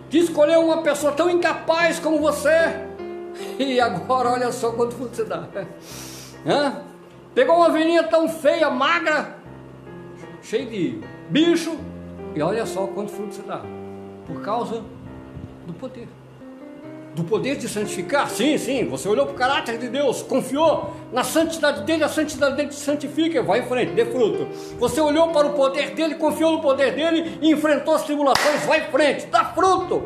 [0.09, 2.51] Que escolheu uma pessoa tão incapaz como você.
[3.59, 5.46] E agora olha só quanto você dá.
[6.46, 6.81] Hã?
[7.35, 9.37] Pegou uma velhinha tão feia, magra,
[10.40, 11.79] cheia de bicho,
[12.35, 13.61] e olha só quanto fruto você dá.
[14.27, 14.83] Por causa
[15.66, 16.09] do poder
[17.16, 18.29] do poder de santificar?
[18.29, 18.87] Sim, sim.
[18.88, 22.74] Você olhou para o caráter de Deus, confiou na santidade dele, a santidade dele te
[22.74, 24.46] santifica, vai em frente, dê fruto.
[24.79, 28.87] Você olhou para o poder dele, confiou no poder dele e enfrentou as tribulações, vai
[28.87, 30.02] em frente, dá fruto.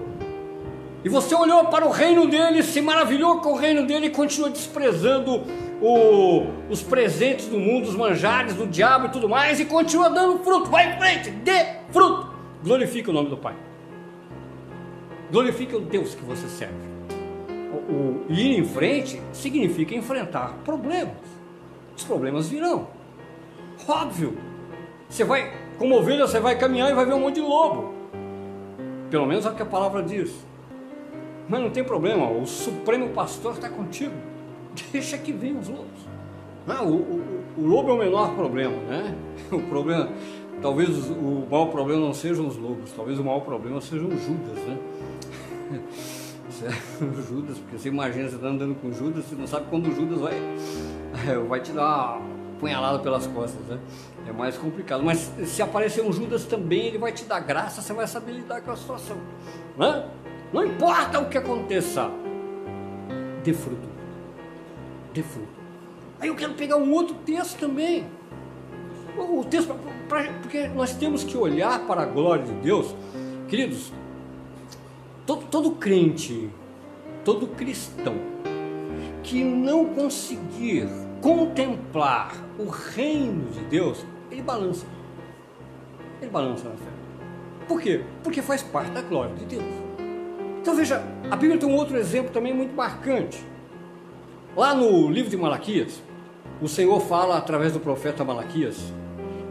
[1.03, 4.49] E você olhou para o reino dele, se maravilhou com o reino dele e continua
[4.49, 5.42] desprezando
[5.83, 10.44] o, os presentes do mundo, os manjares do diabo e tudo mais, e continua dando
[10.44, 12.31] fruto, vai em frente, dê fruto.
[12.62, 13.57] Glorifique o nome do Pai.
[15.33, 16.89] Glorifique o Deus que você serve
[17.76, 21.16] o ir em frente significa enfrentar problemas.
[21.96, 22.88] Os problemas virão.
[23.87, 24.37] Óbvio.
[25.09, 27.92] Você vai, como ovelha, você vai caminhar e vai ver um monte de lobo.
[29.11, 30.33] Pelo menos é o que a palavra diz.
[31.48, 34.14] Mas não tem problema, o Supremo Pastor está contigo.
[34.92, 36.09] Deixa que venham os lobos.
[36.68, 39.16] Ah, o, o, o, lobo é o menor problema, né?
[39.50, 40.09] O problema,
[40.62, 44.59] talvez o maior problema não sejam os lobos, talvez o maior problema sejam os Judas,
[44.64, 44.78] né?
[47.29, 50.19] Judas, porque você imagina você tá andando com Judas, você não sabe quando o Judas
[50.19, 50.35] vai,
[51.49, 53.79] vai te dar uma punhalada pelas costas, né?
[54.27, 55.03] É mais complicado.
[55.03, 58.61] Mas se aparecer um Judas também, ele vai te dar graça, você vai saber lidar
[58.61, 59.17] com a situação.
[59.77, 60.09] Né?
[60.53, 62.11] Não importa o que aconteça,
[63.43, 63.89] dê fruto.
[65.15, 65.49] Dê fruto.
[66.21, 68.07] Aí eu quero pegar um outro texto também.
[69.17, 69.75] O texto,
[70.09, 72.95] pra, pra, porque nós temos que olhar para a glória de Deus.
[73.49, 73.93] Queridos,
[75.31, 76.51] todo, todo crente,
[77.25, 78.16] todo cristão
[79.23, 80.88] que não conseguir
[81.21, 84.87] contemplar o reino de Deus, ele balança.
[86.21, 86.90] Ele balança na fé.
[87.69, 88.03] Por quê?
[88.25, 89.73] Porque faz parte da glória de Deus.
[90.61, 93.40] Então veja, a Bíblia tem um outro exemplo também muito marcante.
[94.57, 96.03] Lá no livro de Malaquias,
[96.61, 98.93] o Senhor fala através do profeta Malaquias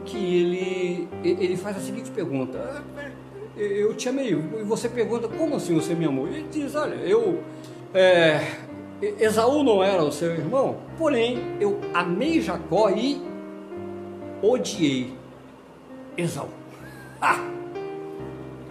[0.04, 2.84] que ele, ele faz a seguinte pergunta:
[3.60, 4.32] eu te amei.
[4.32, 6.28] E você pergunta, como assim você me amou?
[6.28, 7.43] Ele diz, olha, eu.
[7.93, 8.41] É,
[9.19, 13.22] Esaú não era o seu irmão, porém eu amei Jacó e
[14.41, 15.13] odiei
[16.17, 16.50] Esaú.
[17.22, 17.36] Ah!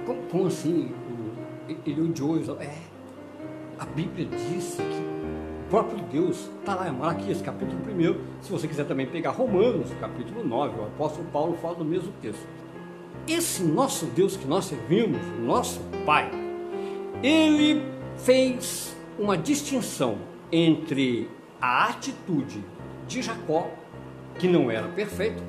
[0.07, 0.90] Como, como assim?
[1.85, 2.57] Ele odiou Esaú?
[2.61, 2.74] É.
[3.79, 8.42] A Bíblia disse que o próprio Deus está lá em Malaquias, capítulo 1.
[8.42, 12.46] Se você quiser também pegar Romanos, capítulo 9, o apóstolo Paulo fala do mesmo texto
[13.26, 16.31] esse nosso Deus que nós servimos, nosso Pai,
[17.22, 17.83] ele
[18.16, 20.18] fez uma distinção
[20.50, 21.28] entre
[21.61, 22.64] a atitude
[23.07, 23.68] de Jacó,
[24.38, 25.42] que não era perfeito,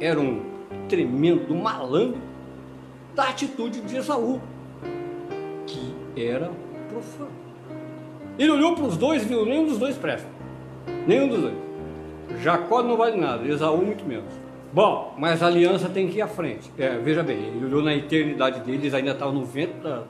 [0.00, 0.42] era um
[0.88, 2.20] tremendo malandro,
[3.14, 4.40] da atitude de Esaú,
[5.66, 6.50] que era
[6.88, 7.30] profano.
[8.38, 10.28] Ele olhou para os dois e viu: nenhum dos dois presta.
[11.06, 11.54] Nenhum dos dois.
[12.40, 14.32] Jacó não vale nada, Esaú muito menos.
[14.72, 16.70] Bom, mas a aliança tem que ir à frente.
[16.78, 20.04] É, veja bem, ele olhou na eternidade deles, ainda estava no vento da,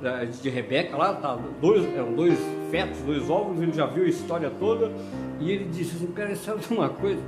[0.00, 2.38] da, de Rebeca lá, tá, dois, eram dois
[2.70, 4.90] fetos, dois ovos, ele já viu a história toda,
[5.38, 7.20] e ele disse assim, cara, sabe uma coisa?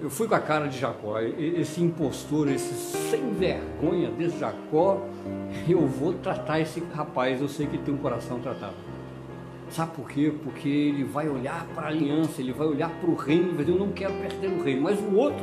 [0.00, 2.72] Eu fui com a cara de Jacó, esse impostor, esse
[3.10, 5.06] sem vergonha desse Jacó,
[5.68, 8.74] eu vou tratar esse rapaz, eu sei que tem um coração tratado.
[9.72, 10.30] Sabe por quê?
[10.44, 13.64] Porque ele vai olhar para a aliança, ele vai olhar para o reino e vai
[13.64, 14.82] dizer, eu não quero perder o reino.
[14.82, 15.42] Mas o outro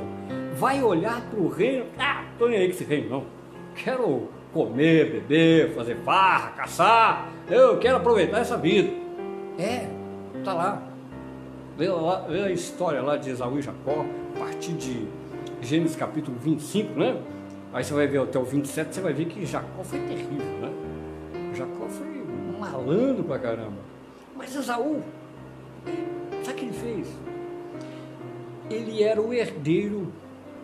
[0.56, 3.26] vai olhar para o reino, ah, estou nem aí com esse reino, não.
[3.74, 7.32] Quero comer, beber, fazer farra, caçar.
[7.50, 8.92] Eu quero aproveitar essa vida.
[9.58, 9.90] É,
[10.44, 10.84] tá lá.
[11.76, 15.08] Lê, lá, a história lá de Esaú e Jacó, a partir de
[15.60, 17.20] Gênesis capítulo 25, né?
[17.74, 20.72] Aí você vai ver até o 27, você vai ver que Jacó foi terrível, né?
[21.56, 22.08] Jacó foi
[22.60, 23.89] malandro pra caramba.
[24.40, 25.04] Mas Esaú,
[26.44, 27.08] sabe o que ele fez?
[28.70, 30.14] Ele era o herdeiro,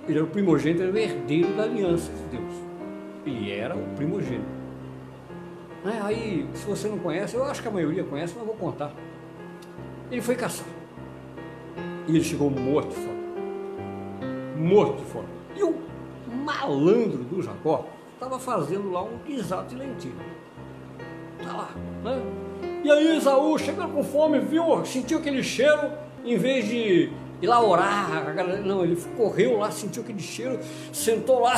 [0.07, 2.53] ele era o primogênito, era o herdeiro da aliança de Deus.
[3.25, 4.47] Ele era o primogênito.
[5.83, 5.99] Né?
[6.01, 8.93] Aí, se você não conhece, eu acho que a maioria conhece, mas vou contar.
[10.09, 10.67] Ele foi caçar.
[12.07, 13.25] E ele chegou morto de fome.
[14.55, 15.27] Morto de fome.
[15.53, 15.75] E o
[16.33, 20.15] malandro do Jacó estava fazendo lá um guisado de lentilha.
[21.41, 21.69] Está lá,
[22.05, 22.44] né?
[22.85, 25.91] E aí Isaú, chegando com fome, viu, sentiu aquele cheiro,
[26.23, 27.09] em vez de
[27.41, 28.31] ir lá orar,
[28.63, 30.59] não, ele correu lá, sentiu aquele cheiro,
[30.93, 31.55] sentou lá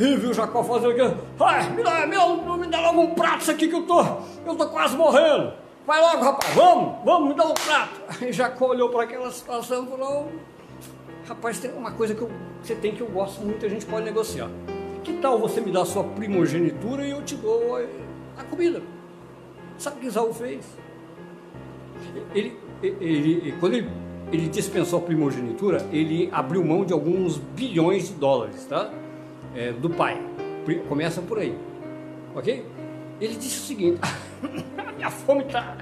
[0.00, 1.18] e viu Jacó fazendo aquilo.
[1.38, 4.00] Ai, me dá, meu, me dá logo um prato isso aqui que eu tô,
[4.46, 5.52] eu tô quase morrendo.
[5.86, 8.00] Vai logo, rapaz, vamos, vamos, me dá um prato.
[8.22, 10.32] Aí Jacó olhou para aquela situação e falou,
[11.28, 12.30] rapaz, tem uma coisa que eu,
[12.62, 14.48] você tem que eu gosto muito, a gente pode negociar.
[15.04, 17.76] Que tal você me dar a sua primogenitura e eu te dou
[18.38, 18.80] a comida?
[19.78, 20.64] Sabe o que Isaú fez?
[22.34, 23.88] Ele, ele, quando ele,
[24.32, 28.90] ele dispensou a primogenitura, ele abriu mão de alguns bilhões de dólares, tá?
[29.54, 30.20] É, do pai.
[30.88, 31.54] Começa por aí,
[32.34, 32.64] ok?
[33.20, 34.00] Ele disse o seguinte:
[34.96, 35.76] minha fome está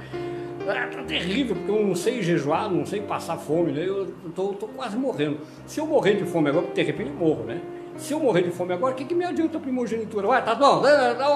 [0.65, 3.85] tá, tá terrível, porque eu não sei jejuar, não sei passar fome, né?
[3.87, 5.39] Eu tô quase morrendo.
[5.67, 7.61] Se eu morrer de fome agora, de repente eu morro, né?
[7.97, 10.29] Se eu morrer de fome agora, o que, que me adianta a primogenitura?
[10.29, 10.83] Ué, tá bom,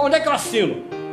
[0.02, 1.03] onde é que eu assino?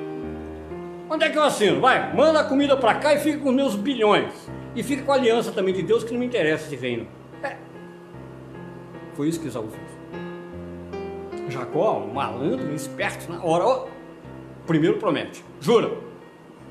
[1.12, 1.82] Onde é que eu assino?
[1.82, 4.50] Vai, manda a comida para cá e fica com os meus bilhões.
[4.74, 7.06] E fica com a aliança também de Deus que não me interessa esse reino.
[7.44, 7.58] É.
[9.14, 11.52] Foi isso que Esaú fez.
[11.52, 13.88] Jacó, um malandro, esperto, na hora, ó,
[14.66, 15.92] primeiro promete, jura,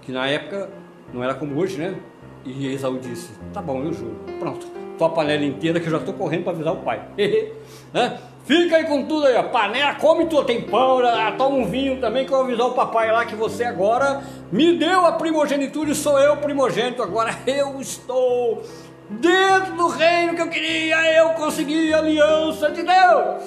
[0.00, 0.70] que na época
[1.12, 2.00] não era como hoje, né?
[2.42, 4.16] E Esaú disse, tá bom, eu juro.
[4.38, 7.07] Pronto, tua panela inteira que eu já estou correndo para avisar o pai.
[7.92, 8.18] né?
[8.44, 12.00] Fica aí com tudo aí, a panela, come tudo, tem pão, ah, toma um vinho
[12.00, 15.90] também que eu vou avisar o papai lá que você agora me deu a primogenitura
[15.90, 18.62] e sou eu primogênito, agora eu estou
[19.09, 23.44] dentro do reino que eu queria, eu consegui a aliança de Deus.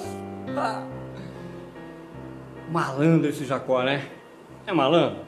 [0.56, 0.82] Ah.
[2.70, 4.04] Malandro esse Jacó, né?
[4.66, 5.18] É malandro?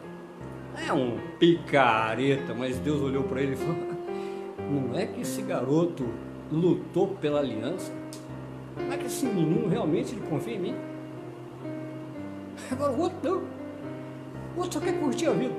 [0.86, 3.76] É um picareta, mas Deus olhou para ele e falou:
[4.70, 6.08] Não é que esse garoto
[6.50, 7.92] lutou pela aliança?
[8.76, 10.74] Como é que esse menino realmente ele confia em mim?
[12.70, 13.42] Agora o outro não.
[14.54, 15.54] O outro só quer curtir a vida.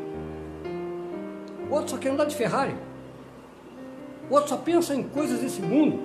[1.69, 2.75] O outro só quer andar de Ferrari.
[4.30, 5.99] O outro só pensa em coisas desse mundo.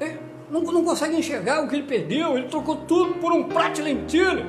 [0.00, 0.18] Ele
[0.50, 2.36] não, não consegue enxergar o que ele perdeu.
[2.36, 4.46] Ele trocou tudo por um prato de lentilha.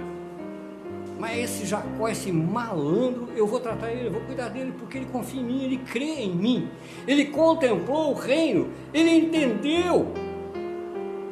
[1.19, 5.05] Mas esse Jacó, esse malandro, eu vou tratar ele, eu vou cuidar dele, porque ele
[5.05, 6.67] confia em mim, ele crê em mim.
[7.07, 10.11] Ele contemplou o reino, ele entendeu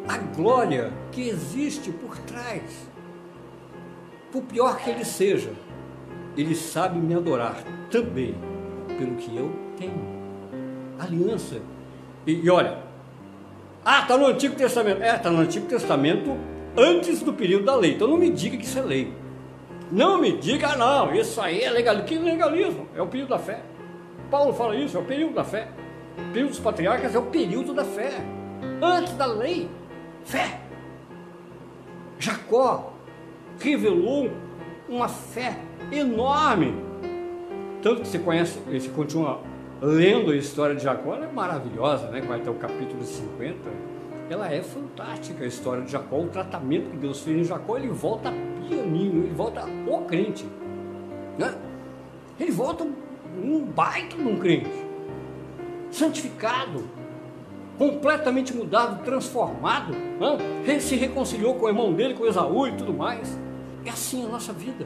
[0.10, 2.90] a glória que existe por trás.
[4.32, 5.52] Por pior que ele seja,
[6.36, 8.34] ele sabe me adorar também
[8.98, 10.02] pelo que eu tenho.
[10.98, 11.62] Aliança.
[12.26, 12.80] E, e olha,
[13.86, 15.04] ah, está no Antigo Testamento.
[15.04, 16.36] É, está no Antigo Testamento
[16.76, 17.94] antes do período da lei.
[17.94, 19.14] Então não me diga que isso é lei.
[19.92, 22.08] Não me diga, não, isso aí é legalismo.
[22.08, 22.88] Que legalismo?
[22.96, 23.62] É o período da fé.
[24.32, 25.68] Paulo fala isso, é o período da fé.
[26.18, 28.12] O período dos patriarcas é o período da fé.
[28.82, 29.70] Antes da lei.
[30.26, 30.60] Fé.
[32.20, 32.94] Jacó
[33.60, 34.30] revelou
[34.88, 35.58] uma fé
[35.92, 36.74] enorme.
[37.82, 39.42] Tanto que você conhece, você continua
[39.82, 42.22] lendo a história de Jacó, ela é maravilhosa, né?
[42.22, 43.56] Vai até o capítulo 50.
[44.30, 47.88] Ela é fantástica a história de Jacó, o tratamento que Deus fez em Jacó, ele
[47.88, 48.32] volta
[48.68, 50.46] pianinho, ele volta o crente.
[51.38, 51.56] Né?
[52.40, 52.86] Ele volta
[53.44, 54.70] um baita de um crente.
[55.90, 56.84] Santificado,
[57.80, 59.94] completamente mudado, transformado,
[60.66, 60.80] né?
[60.82, 63.40] se reconciliou com o irmão dele, com Esaú e tudo mais.
[63.86, 64.86] É assim a nossa vida.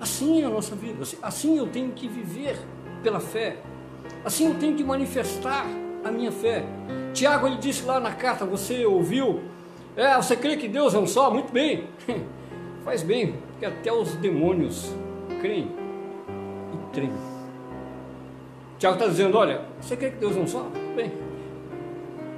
[0.00, 2.58] Assim é a nossa vida, assim, assim eu tenho que viver
[3.02, 3.58] pela fé,
[4.24, 5.66] assim eu tenho que manifestar
[6.02, 6.64] a minha fé.
[7.12, 9.42] Tiago ele disse lá na carta, você ouviu?
[9.94, 11.30] É, você crê que Deus é um só?
[11.30, 11.84] Muito bem,
[12.82, 14.90] faz bem, porque até os demônios
[15.42, 15.70] creem
[16.72, 17.18] e tremem.
[18.78, 20.66] Tiago está dizendo: olha, você crê que Deus é um só?
[20.96, 21.12] Bem,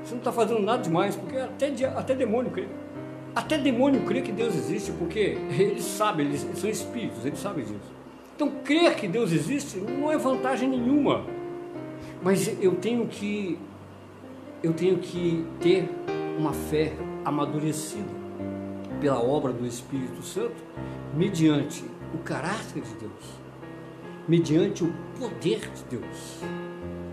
[0.03, 2.67] você não está fazendo nada demais, porque até, até demônio crê.
[3.35, 7.93] Até demônio crê que Deus existe, porque eles sabem, eles são espíritos, eles sabem disso.
[8.35, 11.25] Então, crer que Deus existe não é vantagem nenhuma.
[12.23, 13.59] Mas eu tenho que
[14.63, 15.89] eu tenho que ter
[16.39, 16.93] uma fé
[17.25, 18.23] amadurecida
[19.01, 20.55] pela obra do Espírito Santo,
[21.15, 21.85] mediante
[22.15, 23.25] o caráter de Deus,
[24.29, 26.39] mediante o poder de Deus,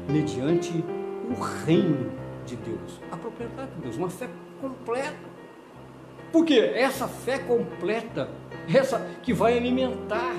[0.07, 0.71] mediante
[1.27, 2.11] o reino
[2.49, 4.27] de Deus, a propriedade de Deus, uma fé
[4.59, 5.29] completa.
[6.31, 8.29] Porque essa fé completa,
[8.73, 10.35] essa que vai alimentar.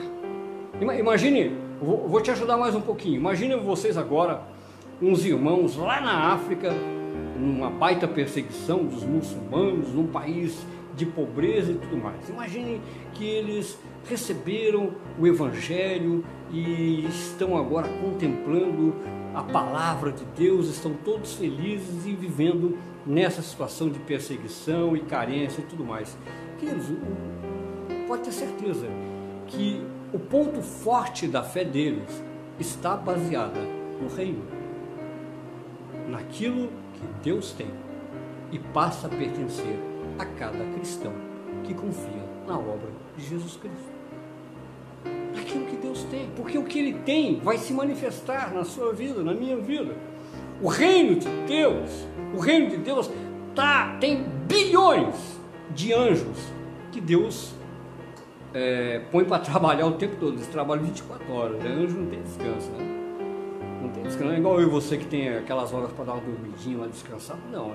[0.80, 3.16] Imagine, vou te ajudar mais um pouquinho.
[3.16, 4.42] Imagine vocês agora,
[5.02, 6.72] uns irmãos lá na África,
[7.36, 12.28] numa baita perseguição dos muçulmanos, num país de pobreza e tudo mais.
[12.28, 12.80] Imagine
[13.14, 18.94] que eles receberam o Evangelho e estão agora contemplando
[19.34, 25.60] a palavra de Deus, estão todos felizes e vivendo nessa situação de perseguição e carência
[25.60, 26.16] e tudo mais.
[26.58, 26.86] Queridos,
[28.06, 28.86] pode ter certeza
[29.46, 29.80] que
[30.12, 32.22] o ponto forte da fé deles
[32.58, 33.60] está baseada
[34.00, 34.42] no reino,
[36.08, 37.70] naquilo que Deus tem
[38.50, 39.78] e passa a pertencer
[40.18, 41.12] a cada cristão
[41.64, 44.00] que confia na obra de Jesus Cristo.
[45.38, 49.22] Aquilo que Deus tem, porque o que Ele tem vai se manifestar na sua vida,
[49.22, 49.96] na minha vida.
[50.62, 53.10] O reino de Deus, o reino de Deus
[53.54, 55.38] tá, tem bilhões
[55.74, 56.38] de anjos
[56.92, 57.52] que Deus
[58.54, 60.34] é, põe para trabalhar o tempo todo.
[60.34, 61.70] Eles trabalham 24 horas, né?
[61.70, 62.86] anjo não tem descanso, né?
[63.82, 64.32] Não tem descanso.
[64.32, 67.36] É igual eu e você que tem aquelas horas para dar uma dormidinha lá, descansar.
[67.50, 67.74] Não,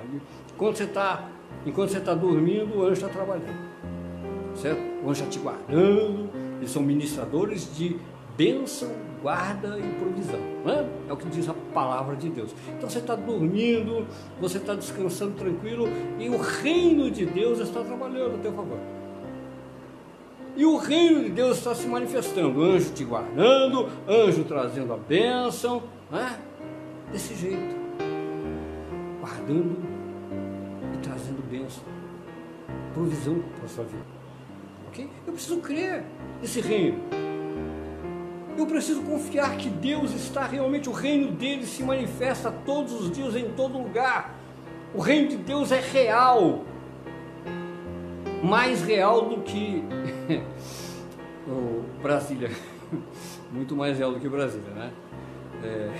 [0.57, 1.27] quando você está
[1.65, 3.75] enquanto você está dormindo, o anjo está trabalhando.
[4.55, 4.79] Certo?
[5.03, 6.24] O anjo está te guardando,
[6.57, 7.97] eles são ministradores de
[8.37, 8.91] bênção,
[9.21, 10.39] guarda e provisão.
[10.65, 11.09] É?
[11.09, 12.53] é o que diz a palavra de Deus.
[12.77, 14.05] Então você está dormindo,
[14.39, 15.87] você está descansando tranquilo
[16.19, 18.77] e o reino de Deus está trabalhando a teu favor.
[20.57, 25.83] E o reino de Deus está se manifestando, anjo te guardando, anjo trazendo a bênção,
[26.09, 26.39] né?
[27.11, 27.75] desse jeito,
[29.19, 29.77] guardando
[30.93, 31.83] e trazendo bênção,
[32.93, 34.24] provisão para a sua vida.
[34.95, 35.09] Ok?
[35.27, 36.05] Eu preciso crer
[36.41, 36.99] nesse reino.
[38.57, 43.35] Eu preciso confiar que Deus está realmente, o reino dele se manifesta todos os dias,
[43.35, 44.33] em todo lugar.
[44.93, 46.63] O reino de Deus é real,
[48.41, 49.83] mais real do que
[51.45, 52.49] o Brasília,
[53.51, 54.93] muito mais real do que Brasília, né?
[55.61, 55.91] É,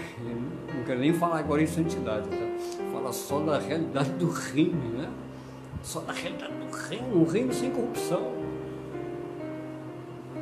[0.74, 2.84] não quero nem falar agora em santidade, tá?
[2.94, 5.12] Fala só da realidade do reino, né?
[5.84, 8.55] Só da realidade do reino, um reino sem corrupção.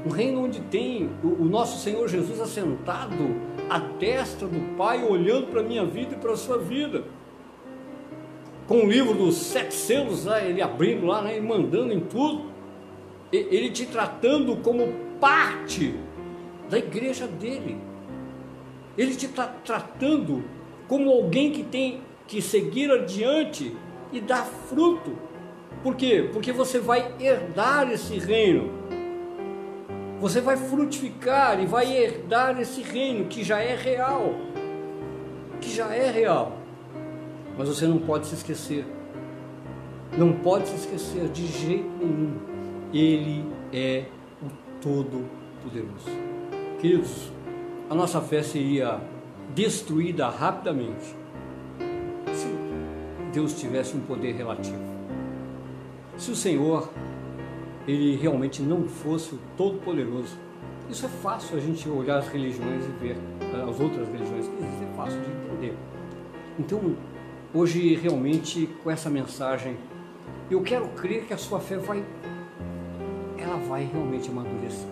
[0.06, 3.36] Um reino onde tem o, o nosso Senhor Jesus assentado
[3.70, 7.06] à destra do Pai, olhando para a minha vida e para a sua vida.
[8.68, 12.52] Com o livro dos sete selos, né, ele abrindo lá, né, e mandando em tudo.
[13.32, 15.96] Ele te tratando como parte
[16.70, 17.78] da igreja dele.
[18.98, 20.44] Ele te está tratando
[20.88, 23.76] como alguém que tem que seguir adiante
[24.12, 25.18] e dar fruto.
[25.82, 26.30] Por quê?
[26.32, 28.72] Porque você vai herdar esse reino.
[30.24, 34.34] Você vai frutificar e vai herdar esse reino que já é real.
[35.60, 36.60] Que já é real.
[37.58, 38.86] Mas você não pode se esquecer.
[40.18, 42.40] Não pode se esquecer de jeito nenhum.
[42.94, 44.06] Ele é
[44.42, 44.48] o
[44.82, 46.08] Todo-Poderoso.
[46.80, 47.30] Queridos,
[47.90, 49.02] a nossa fé seria
[49.54, 51.18] destruída rapidamente
[52.32, 52.48] se
[53.34, 54.80] Deus tivesse um poder relativo.
[56.18, 56.90] Se o Senhor
[57.88, 60.38] ele realmente não fosse o Todo-Poderoso,
[60.90, 64.88] isso é fácil a gente olhar as religiões e ver eh, as outras religiões existem,
[64.88, 65.78] é fácil de entender.
[66.60, 66.96] Então,
[67.54, 69.78] hoje realmente com essa mensagem,
[70.52, 72.04] eu quero crer que a sua fé vai
[73.38, 74.88] ela vai realmente amadurecer.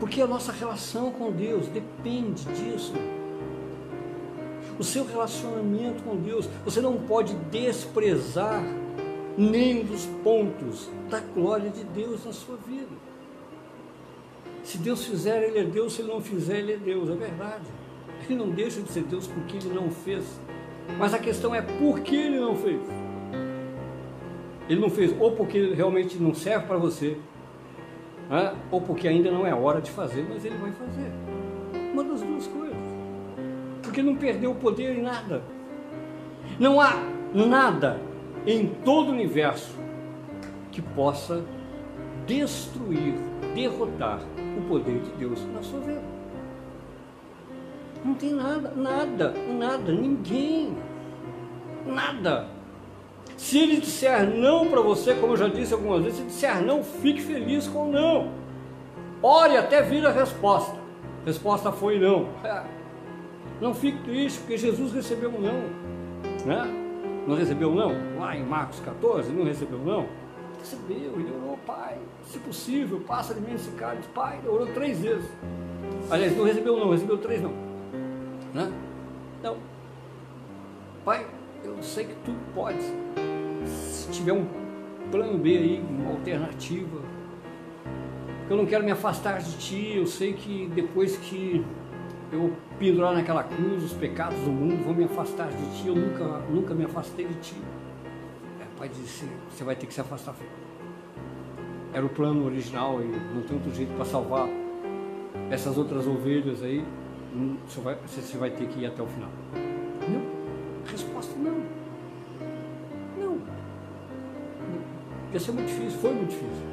[0.00, 2.92] Porque a nossa relação com Deus depende disso.
[4.78, 8.62] O seu relacionamento com Deus, você não pode desprezar
[9.36, 13.06] nenhum dos pontos da glória de Deus na sua vida.
[14.62, 17.64] Se Deus fizer, Ele é Deus, se Ele não fizer, Ele é Deus, é verdade.
[18.24, 20.40] Ele não deixa de ser Deus porque Ele não fez.
[20.98, 22.80] Mas a questão é por que Ele não fez.
[24.68, 27.16] Ele não fez ou porque realmente não serve para você,
[28.28, 28.54] né?
[28.70, 31.08] ou porque ainda não é hora de fazer, mas ele vai fazer.
[31.92, 32.76] Uma das duas coisas.
[33.82, 35.42] Porque não perdeu o poder em nada.
[36.58, 36.94] Não há
[37.32, 38.00] nada
[38.46, 39.76] em todo o universo
[40.70, 41.44] que possa
[42.26, 43.14] destruir,
[43.54, 44.20] derrotar
[44.58, 46.02] o poder de Deus na sua vida.
[48.04, 50.76] Não tem nada, nada, nada, ninguém,
[51.84, 52.46] nada.
[53.36, 56.84] Se ele disser não para você, como eu já disse algumas vezes, se disser não,
[56.84, 58.30] fique feliz com não.
[59.22, 60.76] Ore até vir a resposta.
[61.22, 62.28] A resposta foi não.
[63.60, 65.62] Não fique triste, porque Jesus recebeu um não.
[66.44, 66.85] Né?
[67.26, 67.92] Não recebeu não?
[68.18, 70.06] Lá em Marcos 14, não recebeu não?
[70.58, 74.08] Recebeu, ele orou, pai, se possível, passa de mim esse cálice.
[74.08, 75.28] Pai, ele orou três vezes.
[76.10, 77.52] Aliás, não recebeu não, recebeu três não.
[78.54, 78.72] Né?
[79.40, 79.56] Então,
[81.04, 81.26] pai,
[81.64, 82.80] eu sei que tu pode.
[83.64, 84.46] Se tiver um
[85.10, 87.00] plano B aí, uma alternativa,
[88.48, 91.64] eu não quero me afastar de ti, eu sei que depois que
[92.32, 96.24] eu pendurar naquela cruz os pecados do mundo, vou me afastar de ti, eu nunca,
[96.50, 97.56] nunca me afastei de ti.
[98.60, 100.34] É, pai disse, você vai ter que se afastar.
[101.92, 104.48] Era o plano original e não tem outro jeito para salvar
[105.50, 106.84] essas outras ovelhas aí,
[107.34, 109.30] hum, você vai, você vai ter que ir até o final.
[110.08, 110.90] Não.
[110.90, 111.62] Resposta não.
[113.18, 113.38] Não.
[115.32, 116.66] Ia ser muito difícil, foi muito difícil.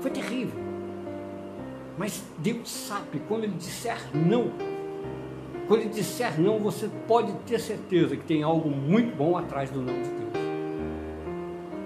[0.00, 0.68] Foi terrível.
[1.98, 4.52] Mas Deus sabe, quando Ele disser não,
[5.68, 9.82] quando ele disser não, você pode ter certeza que tem algo muito bom atrás do
[9.82, 10.32] não de Deus.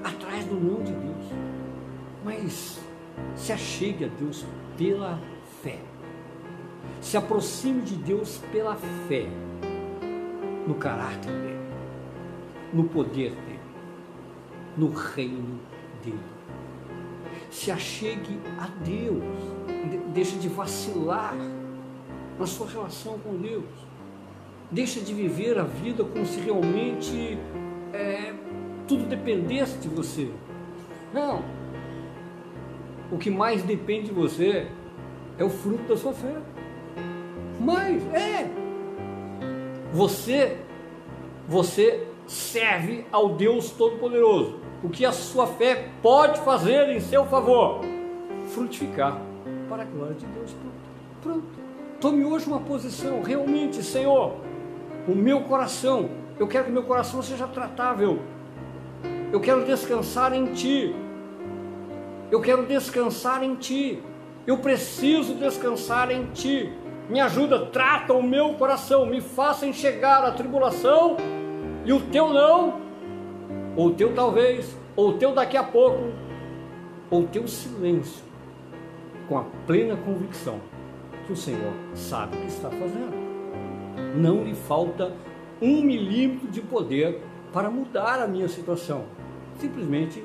[0.05, 1.25] Atrás do não de Deus.
[2.25, 2.81] Mas
[3.35, 4.47] se achegue a Deus
[4.79, 5.19] pela
[5.65, 5.81] fé.
[7.01, 9.27] Se aproxime de Deus pela fé.
[10.65, 11.59] No caráter dele.
[12.73, 13.61] No poder dele.
[14.77, 15.59] No reino
[16.05, 16.21] dele.
[17.51, 19.25] Se achegue a Deus.
[20.15, 21.35] Deixe de vacilar
[22.43, 23.65] na sua relação com Deus.
[24.69, 27.39] Deixa de viver a vida como se realmente
[27.93, 28.35] é,
[28.89, 30.29] tudo dependesse de você.
[31.15, 31.45] Não.
[33.13, 34.67] O que mais depende de você
[35.39, 36.35] é o fruto da sua fé.
[37.61, 38.51] Mas é.
[39.93, 40.59] Você,
[41.47, 44.59] você serve ao Deus Todo-Poderoso.
[44.83, 47.83] O que a sua fé pode fazer em seu favor?
[48.49, 49.21] Frutificar
[49.69, 50.51] para a glória de Deus.
[51.23, 51.41] Pronto.
[51.41, 51.62] Pronto.
[52.03, 54.35] Tome hoje uma posição, realmente, Senhor,
[55.07, 58.19] o meu coração, eu quero que meu coração seja tratável.
[59.33, 60.93] Eu quero descansar em Ti.
[62.29, 64.03] Eu quero descansar em Ti.
[64.45, 66.73] Eu preciso descansar em Ti.
[67.09, 71.17] Me ajuda, trata o meu coração, me faça enxergar a tribulação
[71.85, 72.81] e o teu não,
[73.77, 76.11] ou o teu talvez, ou o teu daqui a pouco,
[77.09, 78.25] ou o teu silêncio,
[79.29, 80.73] com a plena convicção
[81.27, 83.23] que o Senhor sabe o que está fazendo.
[84.17, 85.13] Não lhe falta
[85.61, 89.05] um milímetro de poder para mudar a minha situação.
[89.59, 90.25] Simplesmente,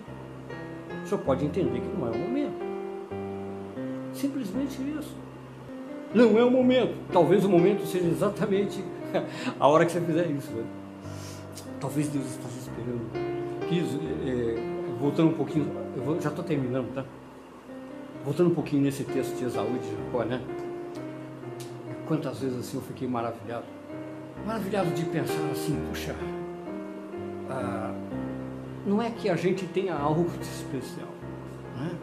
[1.03, 2.67] o senhor pode entender que não é o momento.
[4.13, 5.15] Simplesmente isso.
[6.13, 6.95] Não é o momento.
[7.11, 8.83] Talvez o momento seja exatamente
[9.59, 10.51] a hora que você fizer isso.
[10.51, 10.63] Né?
[11.79, 13.67] Talvez Deus esteja esperando.
[13.69, 13.85] Quis,
[14.25, 14.55] é,
[14.99, 15.69] voltando um pouquinho,
[16.03, 17.05] vou, já estou terminando, tá?
[18.23, 20.41] Voltando um pouquinho nesse texto de Esaú e de Jacó, né?
[22.07, 23.65] Quantas vezes assim eu fiquei maravilhado.
[24.45, 26.15] Maravilhado de pensar assim, puxa,
[27.49, 27.93] ah,
[28.85, 31.09] não é que a gente tenha algo de especial,
[31.75, 31.97] né?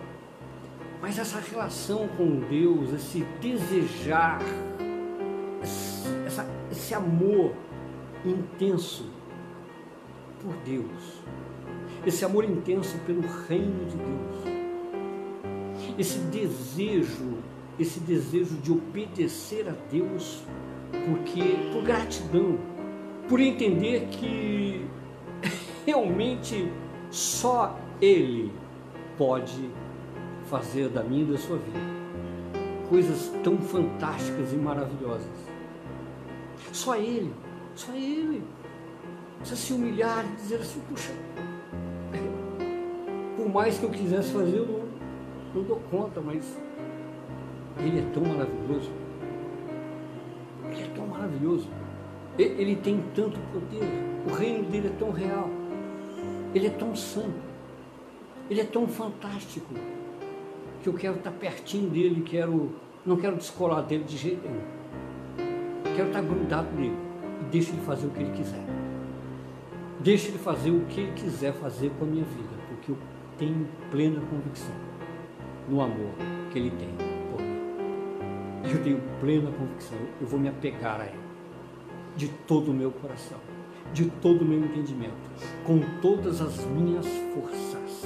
[1.01, 4.41] mas essa relação com Deus, esse desejar,
[6.27, 7.55] essa, esse amor
[8.27, 9.07] intenso
[10.43, 11.23] por Deus,
[12.05, 14.55] esse amor intenso pelo reino de Deus,
[15.99, 17.39] esse desejo
[17.79, 20.43] esse desejo de obedecer a Deus,
[20.91, 22.59] porque por gratidão,
[23.29, 24.87] por entender que
[25.85, 26.71] realmente
[27.11, 28.53] só Ele
[29.17, 29.71] pode
[30.45, 31.95] fazer da minha e da sua vida
[32.89, 35.27] coisas tão fantásticas e maravilhosas.
[36.73, 37.33] Só Ele,
[37.75, 38.43] só Ele.
[39.39, 41.13] Precisa se humilhar e dizer assim, puxa,
[43.37, 44.81] por mais que eu quisesse fazer, eu não,
[45.55, 46.57] não dou conta, mas
[47.79, 48.91] ele é tão maravilhoso.
[50.71, 51.69] Ele é tão maravilhoso.
[52.39, 53.89] Ele tem tanto poder.
[54.29, 55.49] O reino dele é tão real.
[56.55, 57.43] Ele é tão santo.
[58.49, 59.75] Ele é tão fantástico
[60.83, 62.73] que eu quero estar pertinho dele, quero,
[63.07, 65.95] não quero descolar dele de jeito nenhum.
[65.97, 66.97] Quero estar grudado nele
[67.41, 68.65] e deixe ele fazer o que ele quiser.
[70.01, 72.99] Deixe ele fazer o que ele quiser fazer com a minha vida, porque eu
[73.39, 74.75] tenho plena convicção
[75.69, 76.11] no amor
[76.53, 77.14] que Ele tem.
[78.75, 81.15] Eu tenho plena convicção, eu vou me apegar a Ele,
[82.17, 83.39] de todo o meu coração,
[83.93, 85.15] de todo o meu entendimento,
[85.65, 88.05] com todas as minhas forças.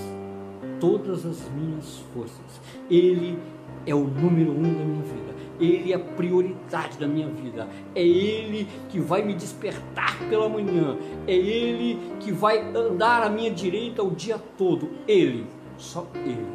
[0.79, 2.61] Todas as minhas forças.
[2.91, 3.39] Ele
[3.87, 5.35] é o número um da minha vida.
[5.59, 7.66] Ele é a prioridade da minha vida.
[7.95, 10.99] É Ele que vai me despertar pela manhã.
[11.27, 14.91] É Ele que vai andar à minha direita o dia todo.
[15.09, 15.47] Ele,
[15.79, 16.47] só Ele.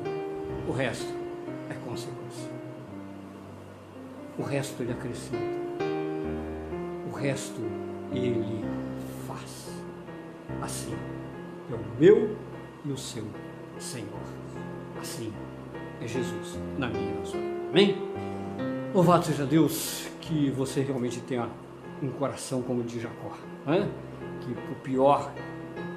[0.70, 1.23] O resto
[4.38, 5.38] O resto Ele acrescenta.
[7.12, 7.62] O resto
[8.12, 8.66] Ele
[9.28, 9.72] faz.
[10.62, 10.94] Assim
[11.72, 12.36] é o meu
[12.86, 13.26] e o seu
[13.80, 14.22] Senhor.
[15.00, 15.32] Assim
[16.02, 17.54] é Jesus na minha na sua vida.
[17.70, 17.98] Amém?
[18.94, 21.50] Louvado seja Deus que você realmente tenha
[22.02, 23.38] um coração como o de Jacó.
[23.66, 23.90] Né?
[24.42, 25.32] Que por pior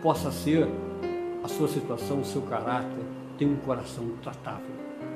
[0.03, 0.69] possa ser
[1.43, 3.05] a sua situação, o seu caráter,
[3.39, 4.67] tem um coração tratável.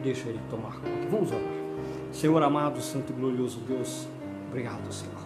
[0.03, 1.09] Deixa ele tomar conta.
[1.11, 1.70] Vamos orar.
[2.13, 4.07] Senhor amado, santo e glorioso Deus,
[4.49, 5.21] obrigado, Senhor.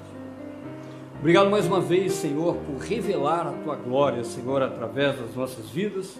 [1.19, 6.19] Obrigado mais uma vez, Senhor, por revelar a tua glória, Senhor, através das nossas vidas.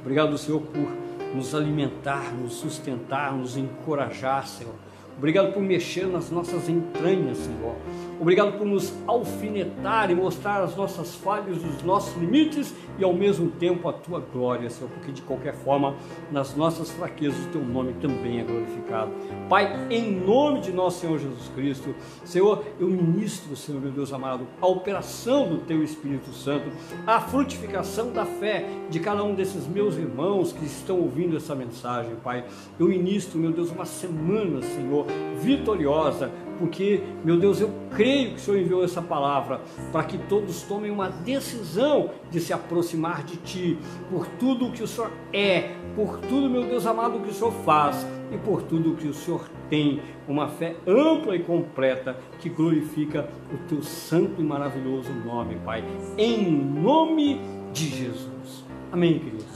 [0.00, 0.88] Obrigado, Senhor, por
[1.34, 4.74] nos alimentar, nos sustentar, nos encorajar, Senhor.
[5.16, 7.76] Obrigado por mexer nas nossas entranhas, Senhor.
[8.22, 13.50] Obrigado por nos alfinetar e mostrar as nossas falhas, os nossos limites e ao mesmo
[13.50, 15.96] tempo a tua glória, Senhor, porque de qualquer forma,
[16.30, 19.10] nas nossas fraquezas, o teu nome também é glorificado.
[19.48, 21.92] Pai, em nome de nosso Senhor Jesus Cristo,
[22.24, 26.70] Senhor, eu ministro, Senhor meu Deus amado, a operação do teu Espírito Santo,
[27.04, 32.14] a frutificação da fé de cada um desses meus irmãos que estão ouvindo essa mensagem,
[32.22, 32.44] Pai.
[32.78, 35.06] Eu ministro, meu Deus, uma semana, Senhor,
[35.40, 36.30] vitoriosa,
[36.62, 39.60] porque, meu Deus, eu creio que o Senhor enviou essa palavra
[39.90, 44.80] para que todos tomem uma decisão de se aproximar de Ti, por tudo o que
[44.80, 48.94] o Senhor é, por tudo, meu Deus amado, que o Senhor faz e por tudo
[48.94, 54.44] que o Senhor tem, uma fé ampla e completa que glorifica o Teu santo e
[54.44, 55.84] maravilhoso nome, Pai,
[56.16, 57.40] em nome
[57.72, 58.64] de Jesus.
[58.92, 59.51] Amém, querido.